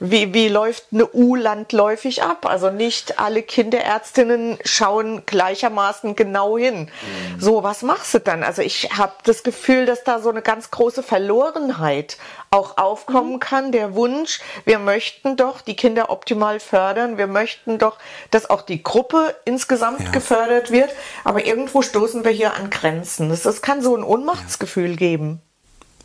wie, 0.00 0.34
wie 0.34 0.48
läuft 0.48 0.86
eine 0.92 1.06
U 1.12 1.34
landläufig 1.34 2.22
ab? 2.22 2.46
Also 2.46 2.70
nicht 2.70 3.18
alle 3.18 3.42
Kinderärztinnen 3.42 4.58
schauen 4.64 5.24
gleichermaßen 5.26 6.16
genau 6.16 6.58
hin. 6.58 6.88
Mhm. 6.88 7.40
So, 7.40 7.62
was 7.62 7.82
machst 7.82 8.14
du 8.14 8.18
dann? 8.18 8.42
Also 8.42 8.62
ich 8.62 8.90
habe 8.96 9.12
das 9.24 9.42
Gefühl, 9.42 9.86
dass 9.86 10.04
da 10.04 10.20
so 10.20 10.30
eine 10.30 10.42
ganz 10.42 10.70
große 10.70 11.02
Verlorenheit 11.02 12.16
auch 12.50 12.76
aufkommen 12.76 13.34
mhm. 13.34 13.40
kann. 13.40 13.72
Der 13.72 13.94
Wunsch, 13.94 14.40
wir 14.64 14.78
möchten 14.78 15.36
doch 15.36 15.60
die 15.60 15.76
Kinder 15.76 16.10
optimal 16.10 16.60
fördern. 16.60 17.18
Wir 17.18 17.26
möchten 17.26 17.78
doch, 17.78 17.98
dass 18.30 18.50
auch 18.50 18.62
die 18.62 18.82
Gruppe 18.82 19.34
insgesamt 19.44 20.00
ja. 20.00 20.10
gefördert 20.10 20.70
wird. 20.70 20.90
Aber 21.24 21.44
irgendwo 21.44 21.82
stoßen 21.82 22.24
wir 22.24 22.30
hier 22.30 22.54
an 22.54 22.70
Grenzen. 22.70 23.30
Es 23.30 23.62
kann 23.62 23.82
so 23.82 23.96
ein 23.96 24.04
Ohnmachtsgefühl 24.04 24.90
ja. 24.90 24.96
geben. 24.96 25.40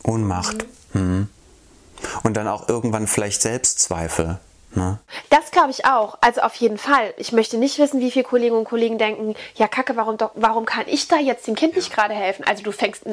Ohnmacht. 0.04 0.64
Mhm. 0.92 1.28
Und 2.22 2.36
dann 2.36 2.48
auch 2.48 2.68
irgendwann 2.68 3.06
vielleicht 3.06 3.42
Selbstzweifel. 3.42 4.38
Ne? 4.74 4.98
Das 5.30 5.50
glaube 5.50 5.70
ich 5.70 5.86
auch. 5.86 6.18
Also 6.20 6.42
auf 6.42 6.54
jeden 6.56 6.76
Fall. 6.76 7.14
Ich 7.16 7.32
möchte 7.32 7.56
nicht 7.56 7.78
wissen, 7.78 8.00
wie 8.00 8.10
viele 8.10 8.24
Kolleginnen 8.24 8.58
und 8.58 8.64
Kollegen 8.64 8.98
denken, 8.98 9.34
ja 9.54 9.66
Kacke, 9.66 9.96
warum, 9.96 10.18
doch, 10.18 10.32
warum 10.34 10.66
kann 10.66 10.84
ich 10.86 11.08
da 11.08 11.16
jetzt 11.16 11.46
dem 11.46 11.54
Kind 11.54 11.74
nicht 11.76 11.92
gerade 11.92 12.12
helfen? 12.12 12.44
Also 12.46 12.62
du 12.62 12.72
fängst, 12.72 13.04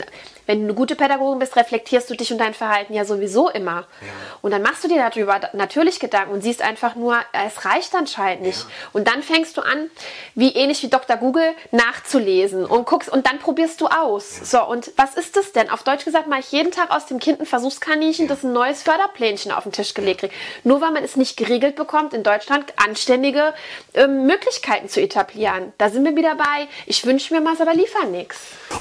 wenn 0.46 0.60
du 0.60 0.66
eine 0.66 0.74
gute 0.74 0.96
Pädagogin 0.96 1.40
bist, 1.40 1.56
reflektierst 1.56 2.10
du 2.10 2.16
dich 2.16 2.32
und 2.32 2.40
dein 2.40 2.54
Verhalten 2.54 2.94
ja 2.94 3.06
sowieso 3.06 3.50
immer. 3.50 3.86
Ja. 4.02 4.08
Und 4.42 4.52
dann 4.52 4.62
machst 4.62 4.84
du 4.84 4.90
dir 4.90 4.98
darüber 4.98 5.40
natürlich 5.54 6.00
Gedanken 6.00 6.34
und 6.34 6.42
siehst 6.42 6.62
einfach 6.62 6.96
nur, 6.96 7.18
es 7.32 7.64
reicht 7.64 7.96
anscheinend 7.96 8.44
nicht. 8.44 8.60
Ja. 8.60 8.68
Und 8.92 9.08
dann 9.08 9.24
fängst 9.24 9.56
du 9.56 9.62
an, 9.62 9.90
wie 10.36 10.54
ähnlich 10.54 10.84
wie 10.84 10.90
Dr. 10.90 11.16
Google, 11.16 11.54
nachzulesen 11.72 12.66
und 12.66 12.86
guckst 12.86 13.10
und 13.10 13.28
dann 13.28 13.40
probierst 13.40 13.80
du 13.80 13.88
aus. 13.88 14.40
Ja. 14.40 14.46
So, 14.46 14.66
und 14.66 14.92
was 14.98 15.16
ist 15.16 15.38
das 15.38 15.54
denn? 15.54 15.70
Auf 15.70 15.84
Deutsch 15.84 16.04
gesagt, 16.04 16.28
mache 16.28 16.42
ich 16.42 16.52
jeden 16.52 16.72
Tag 16.72 16.92
aus 16.92 17.06
dem 17.06 17.20
Kind 17.20 17.40
ein 17.40 17.46
Versuchskaninchen, 17.46 18.28
das 18.28 18.44
ein 18.44 18.52
neues 18.52 18.84
Förderplänchen 18.84 19.54
auf 19.54 19.64
den 19.64 19.72
Tisch 19.72 19.94
gelegt 19.94 20.26
kriegt. 20.30 20.36
Nur 20.64 20.82
weil 20.82 20.92
man 20.92 21.04
es 21.04 21.16
nicht 21.16 21.38
geregelt 21.46 21.76
bekommt, 21.76 22.14
in 22.14 22.24
Deutschland 22.24 22.74
anständige 22.78 23.54
äh, 23.94 24.08
Möglichkeiten 24.08 24.90
zu 24.90 25.02
etablieren. 25.02 25.74
Da 25.78 25.90
sind 25.90 26.04
wir 26.04 26.16
wieder 26.16 26.36
bei, 26.36 26.68
ich 26.86 27.06
wünsche 27.06 27.34
mir 27.34 27.46
was, 27.46 27.62
aber 27.62 27.74
liefern 27.74 28.12
nichts. 28.12 28.38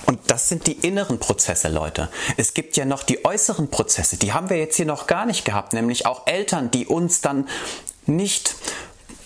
Und 0.07 0.19
das 0.29 0.49
sind 0.49 0.67
die 0.67 0.73
inneren 0.87 1.19
Prozesse, 1.21 1.69
Leute. 1.69 2.09
Es 2.37 2.55
gibt 2.55 2.77
ja 2.77 2.85
noch 2.85 3.03
die 3.03 3.25
äußeren 3.25 3.71
Prozesse, 3.71 4.17
die 4.17 4.33
haben 4.33 4.51
wir 4.51 4.57
jetzt 4.57 4.77
hier 4.77 4.87
noch 4.87 5.07
gar 5.07 5.27
nicht 5.27 5.45
gehabt, 5.45 5.73
nämlich 5.73 6.07
auch 6.07 6.27
Eltern, 6.27 6.71
die 6.71 6.87
uns 6.87 7.21
dann 7.21 7.49
nicht 8.07 8.55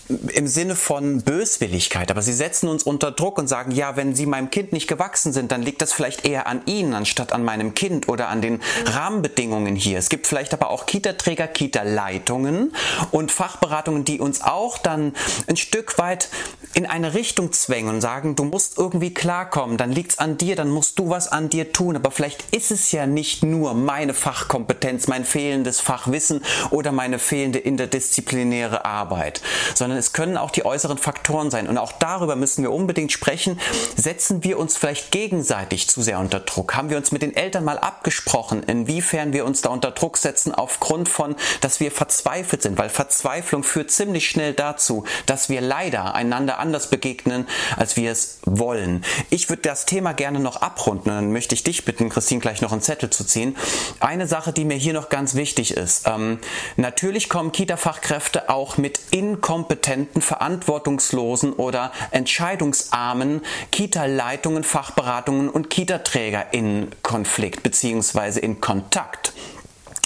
im 0.09 0.47
Sinne 0.47 0.75
von 0.75 1.21
Böswilligkeit, 1.21 2.09
aber 2.09 2.23
sie 2.23 2.33
setzen 2.33 2.67
uns 2.67 2.83
unter 2.83 3.11
Druck 3.11 3.37
und 3.37 3.47
sagen, 3.47 3.71
ja, 3.71 3.95
wenn 3.95 4.15
sie 4.15 4.25
meinem 4.25 4.49
Kind 4.49 4.73
nicht 4.73 4.87
gewachsen 4.87 5.33
sind, 5.33 5.51
dann 5.51 5.61
liegt 5.61 5.81
das 5.81 5.93
vielleicht 5.93 6.25
eher 6.25 6.47
an 6.47 6.61
ihnen 6.65 6.95
anstatt 6.95 7.31
an 7.31 7.43
meinem 7.43 7.75
Kind 7.75 8.09
oder 8.09 8.29
an 8.29 8.41
den 8.41 8.59
Rahmenbedingungen 8.85 9.75
hier. 9.75 9.99
Es 9.99 10.09
gibt 10.09 10.25
vielleicht 10.25 10.53
aber 10.53 10.71
auch 10.71 10.87
Kita-Träger, 10.87 11.47
Kita-Leitungen 11.47 12.73
und 13.11 13.31
Fachberatungen, 13.31 14.03
die 14.03 14.19
uns 14.19 14.41
auch 14.41 14.79
dann 14.79 15.13
ein 15.47 15.57
Stück 15.57 15.99
weit 15.99 16.29
in 16.73 16.85
eine 16.85 17.13
Richtung 17.13 17.51
zwängen 17.51 17.95
und 17.95 18.01
sagen, 18.01 18.35
du 18.35 18.43
musst 18.43 18.77
irgendwie 18.77 19.13
klarkommen, 19.13 19.77
dann 19.77 19.91
liegt's 19.91 20.19
an 20.19 20.37
dir, 20.37 20.55
dann 20.55 20.69
musst 20.69 20.99
du 20.99 21.09
was 21.09 21.27
an 21.27 21.49
dir 21.49 21.71
tun, 21.71 21.95
aber 21.95 22.11
vielleicht 22.11 22.53
ist 22.55 22.71
es 22.71 22.91
ja 22.91 23.05
nicht 23.05 23.43
nur 23.43 23.73
meine 23.73 24.13
Fachkompetenz, 24.13 25.07
mein 25.07 25.25
fehlendes 25.25 25.79
Fachwissen 25.79 26.43
oder 26.69 26.91
meine 26.91 27.19
fehlende 27.19 27.59
interdisziplinäre 27.59 28.85
Arbeit, 28.85 29.41
sondern 29.73 29.98
es 29.99 30.13
können 30.13 30.37
auch 30.37 30.49
die 30.49 30.65
äußeren 30.65 30.97
Faktoren 30.97 31.51
sein. 31.51 31.67
Und 31.67 31.77
auch 31.77 31.91
darüber 31.91 32.35
müssen 32.35 32.63
wir 32.63 32.71
unbedingt 32.71 33.11
sprechen. 33.11 33.59
Setzen 33.95 34.43
wir 34.43 34.57
uns 34.57 34.77
vielleicht 34.77 35.11
gegenseitig 35.11 35.87
zu 35.89 36.01
sehr 36.01 36.19
unter 36.19 36.39
Druck? 36.39 36.75
Haben 36.75 36.89
wir 36.89 36.97
uns 36.97 37.11
mit 37.11 37.21
den 37.21 37.35
Eltern 37.35 37.63
mal 37.63 37.77
abgesprochen, 37.77 38.63
inwiefern 38.63 39.33
wir 39.33 39.45
uns 39.45 39.61
da 39.61 39.69
unter 39.69 39.91
Druck 39.91 40.17
setzen 40.17 40.55
aufgrund 40.55 41.09
von, 41.09 41.35
dass 41.61 41.79
wir 41.79 41.91
verzweifelt 41.91 42.61
sind? 42.61 42.77
Weil 42.77 42.89
Verzweiflung 42.89 43.63
führt 43.63 43.91
ziemlich 43.91 44.29
schnell 44.29 44.53
dazu, 44.53 45.03
dass 45.25 45.49
wir 45.49 45.61
leider 45.61 46.15
einander 46.15 46.59
anders 46.59 46.89
begegnen, 46.89 47.45
als 47.75 47.97
wir 47.97 48.11
es 48.11 48.39
wollen. 48.45 49.03
Ich 49.29 49.49
würde 49.49 49.63
das 49.63 49.85
Thema 49.85 50.13
gerne 50.13 50.39
noch 50.39 50.61
abrunden. 50.61 51.09
Dann 51.09 51.31
möchte 51.33 51.55
ich 51.55 51.63
dich 51.63 51.85
bitten, 51.85 52.09
Christine, 52.09 52.41
gleich 52.41 52.61
noch 52.61 52.71
einen 52.71 52.81
Zettel 52.81 53.09
zu 53.09 53.25
ziehen. 53.25 53.57
Eine 53.99 54.27
Sache, 54.27 54.53
die 54.53 54.63
mir 54.63 54.77
hier 54.77 54.93
noch 54.93 55.09
ganz 55.09 55.35
wichtig 55.35 55.75
ist. 55.75 56.07
Ähm, 56.07 56.39
natürlich 56.77 57.27
kommen 57.27 57.51
Kita-Fachkräfte 57.51 58.49
auch 58.49 58.77
mit 58.77 58.99
Inkompetenz 59.11 59.88
inkompetenten, 59.89 60.21
verantwortungslosen 60.21 61.53
oder 61.53 61.91
entscheidungsarmen 62.11 63.41
Kita-Leitungen, 63.71 64.63
Fachberatungen 64.63 65.49
und 65.49 65.69
Kita-Träger 65.69 66.53
in 66.53 66.89
Konflikt 67.03 67.63
bzw. 67.63 68.39
in 68.39 68.61
Kontakt. 68.61 69.33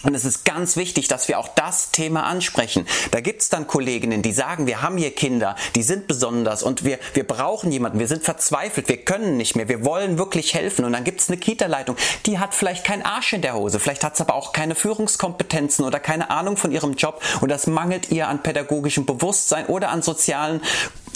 Und 0.04 0.16
es 0.16 0.26
ist 0.26 0.46
ganz 0.46 0.76
wichtig, 0.76 1.08
dass 1.08 1.28
wir 1.28 1.40
auch 1.40 1.48
das 1.48 1.92
Thema 1.92 2.24
ansprechen. 2.24 2.86
Da 3.12 3.22
gibt's 3.22 3.50
dann 3.50 3.68
Kolleginnen, 3.68 4.22
die 4.22 4.34
sagen, 4.34 4.68
wir 4.68 4.82
haben 4.82 4.98
hier 4.98 5.12
Kinder, 5.12 5.56
die 5.76 5.84
sind 5.84 6.08
besonders 6.08 6.62
und 6.62 6.84
wir, 6.84 7.00
wir 7.14 7.26
brauchen 7.26 7.72
jemanden, 7.72 8.00
wir 8.00 8.08
sind 8.08 8.24
verzweifelt, 8.24 8.90
wir 8.90 8.98
können 8.98 9.38
nicht 9.38 9.56
mehr, 9.56 9.70
wir 9.70 9.86
wollen 9.86 10.18
wirklich 10.18 10.54
helfen. 10.54 10.86
Und 10.86 10.94
dann 10.94 11.04
gibt's 11.04 11.30
eine 11.30 11.38
Kita-Leitung, 11.38 11.96
die 12.26 12.40
hat 12.40 12.54
vielleicht 12.54 12.86
keinen 12.86 13.04
Arsch 13.04 13.34
in 13.34 13.42
der 13.42 13.56
Hose, 13.56 13.80
vielleicht 13.80 14.04
hat's 14.04 14.22
aber 14.22 14.36
auch 14.36 14.52
keine 14.52 14.76
Führungskompetenzen 14.76 15.86
oder 15.86 16.00
keine 16.00 16.30
Ahnung 16.30 16.58
von 16.58 16.72
ihrem 16.72 16.94
Job 16.94 17.22
und 17.42 17.50
das 17.50 17.68
mangelt 17.68 18.12
ihr 18.12 18.28
an 18.28 18.44
pädagogischem 18.44 19.06
Bewusstsein 19.06 19.68
oder 19.68 19.90
an 19.90 20.02
sozialen 20.02 20.62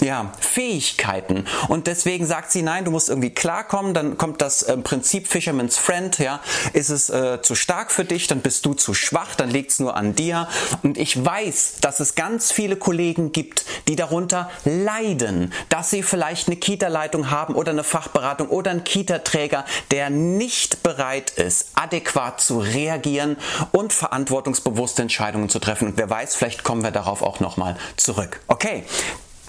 ja, 0.00 0.32
Fähigkeiten. 0.40 1.46
Und 1.68 1.86
deswegen 1.86 2.26
sagt 2.26 2.50
sie, 2.50 2.62
nein, 2.62 2.84
du 2.84 2.90
musst 2.90 3.08
irgendwie 3.08 3.30
klarkommen, 3.30 3.94
dann 3.94 4.18
kommt 4.18 4.40
das 4.40 4.62
äh, 4.62 4.76
Prinzip 4.76 5.28
Fisherman's 5.28 5.76
Friend, 5.76 6.18
ja, 6.18 6.40
ist 6.72 6.90
es 6.90 7.10
äh, 7.10 7.40
zu 7.42 7.54
stark 7.54 7.90
für 7.90 8.04
dich, 8.04 8.26
dann 8.26 8.40
bist 8.40 8.66
du 8.66 8.74
zu 8.74 8.94
schwach, 8.94 9.34
dann 9.34 9.50
liegt's 9.50 9.78
nur 9.78 9.96
an 9.96 10.14
dir. 10.14 10.48
Und 10.82 10.98
ich 10.98 11.24
weiß, 11.24 11.76
dass 11.80 12.00
es 12.00 12.14
ganz 12.14 12.52
viele 12.52 12.76
Kollegen 12.76 13.32
gibt, 13.32 13.64
die 13.88 13.96
darunter 13.96 14.50
leiden, 14.64 15.52
dass 15.68 15.90
sie 15.90 16.02
vielleicht 16.02 16.48
eine 16.48 16.56
Kita-Leitung 16.56 17.30
haben 17.30 17.54
oder 17.54 17.72
eine 17.72 17.84
Fachberatung 17.84 18.48
oder 18.48 18.70
einen 18.70 18.84
Kita-Träger, 18.84 19.64
der 19.90 20.10
nicht 20.10 20.82
bereit 20.82 21.30
ist, 21.30 21.70
adäquat 21.74 22.40
zu 22.40 22.58
reagieren 22.60 23.36
und 23.72 23.92
verantwortungsbewusste 23.92 25.02
Entscheidungen 25.02 25.48
zu 25.48 25.58
treffen. 25.58 25.88
Und 25.88 25.96
wer 25.96 26.10
weiß, 26.10 26.34
vielleicht 26.34 26.64
kommen 26.64 26.82
wir 26.82 26.90
darauf 26.90 27.22
auch 27.22 27.40
nochmal 27.40 27.76
zurück. 27.96 28.40
Okay, 28.46 28.84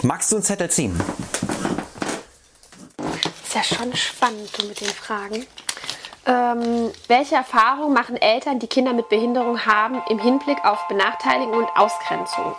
Magst 0.01 0.31
du 0.31 0.37
einen 0.37 0.43
Zettel 0.43 0.69
ziehen? 0.69 0.97
Ist 3.43 3.53
ja 3.53 3.63
schon 3.63 3.93
spannend 3.95 4.67
mit 4.67 4.79
den 4.79 4.87
Fragen. 4.87 5.45
Ähm, 6.25 6.91
welche 7.07 7.35
Erfahrungen 7.35 7.93
machen 7.93 8.15
Eltern, 8.15 8.59
die 8.59 8.67
Kinder 8.67 8.93
mit 8.93 9.09
Behinderung 9.09 9.65
haben, 9.65 10.01
im 10.09 10.19
Hinblick 10.19 10.63
auf 10.63 10.87
Benachteiligung 10.87 11.53
und 11.53 11.67
Ausgrenzung? 11.75 12.55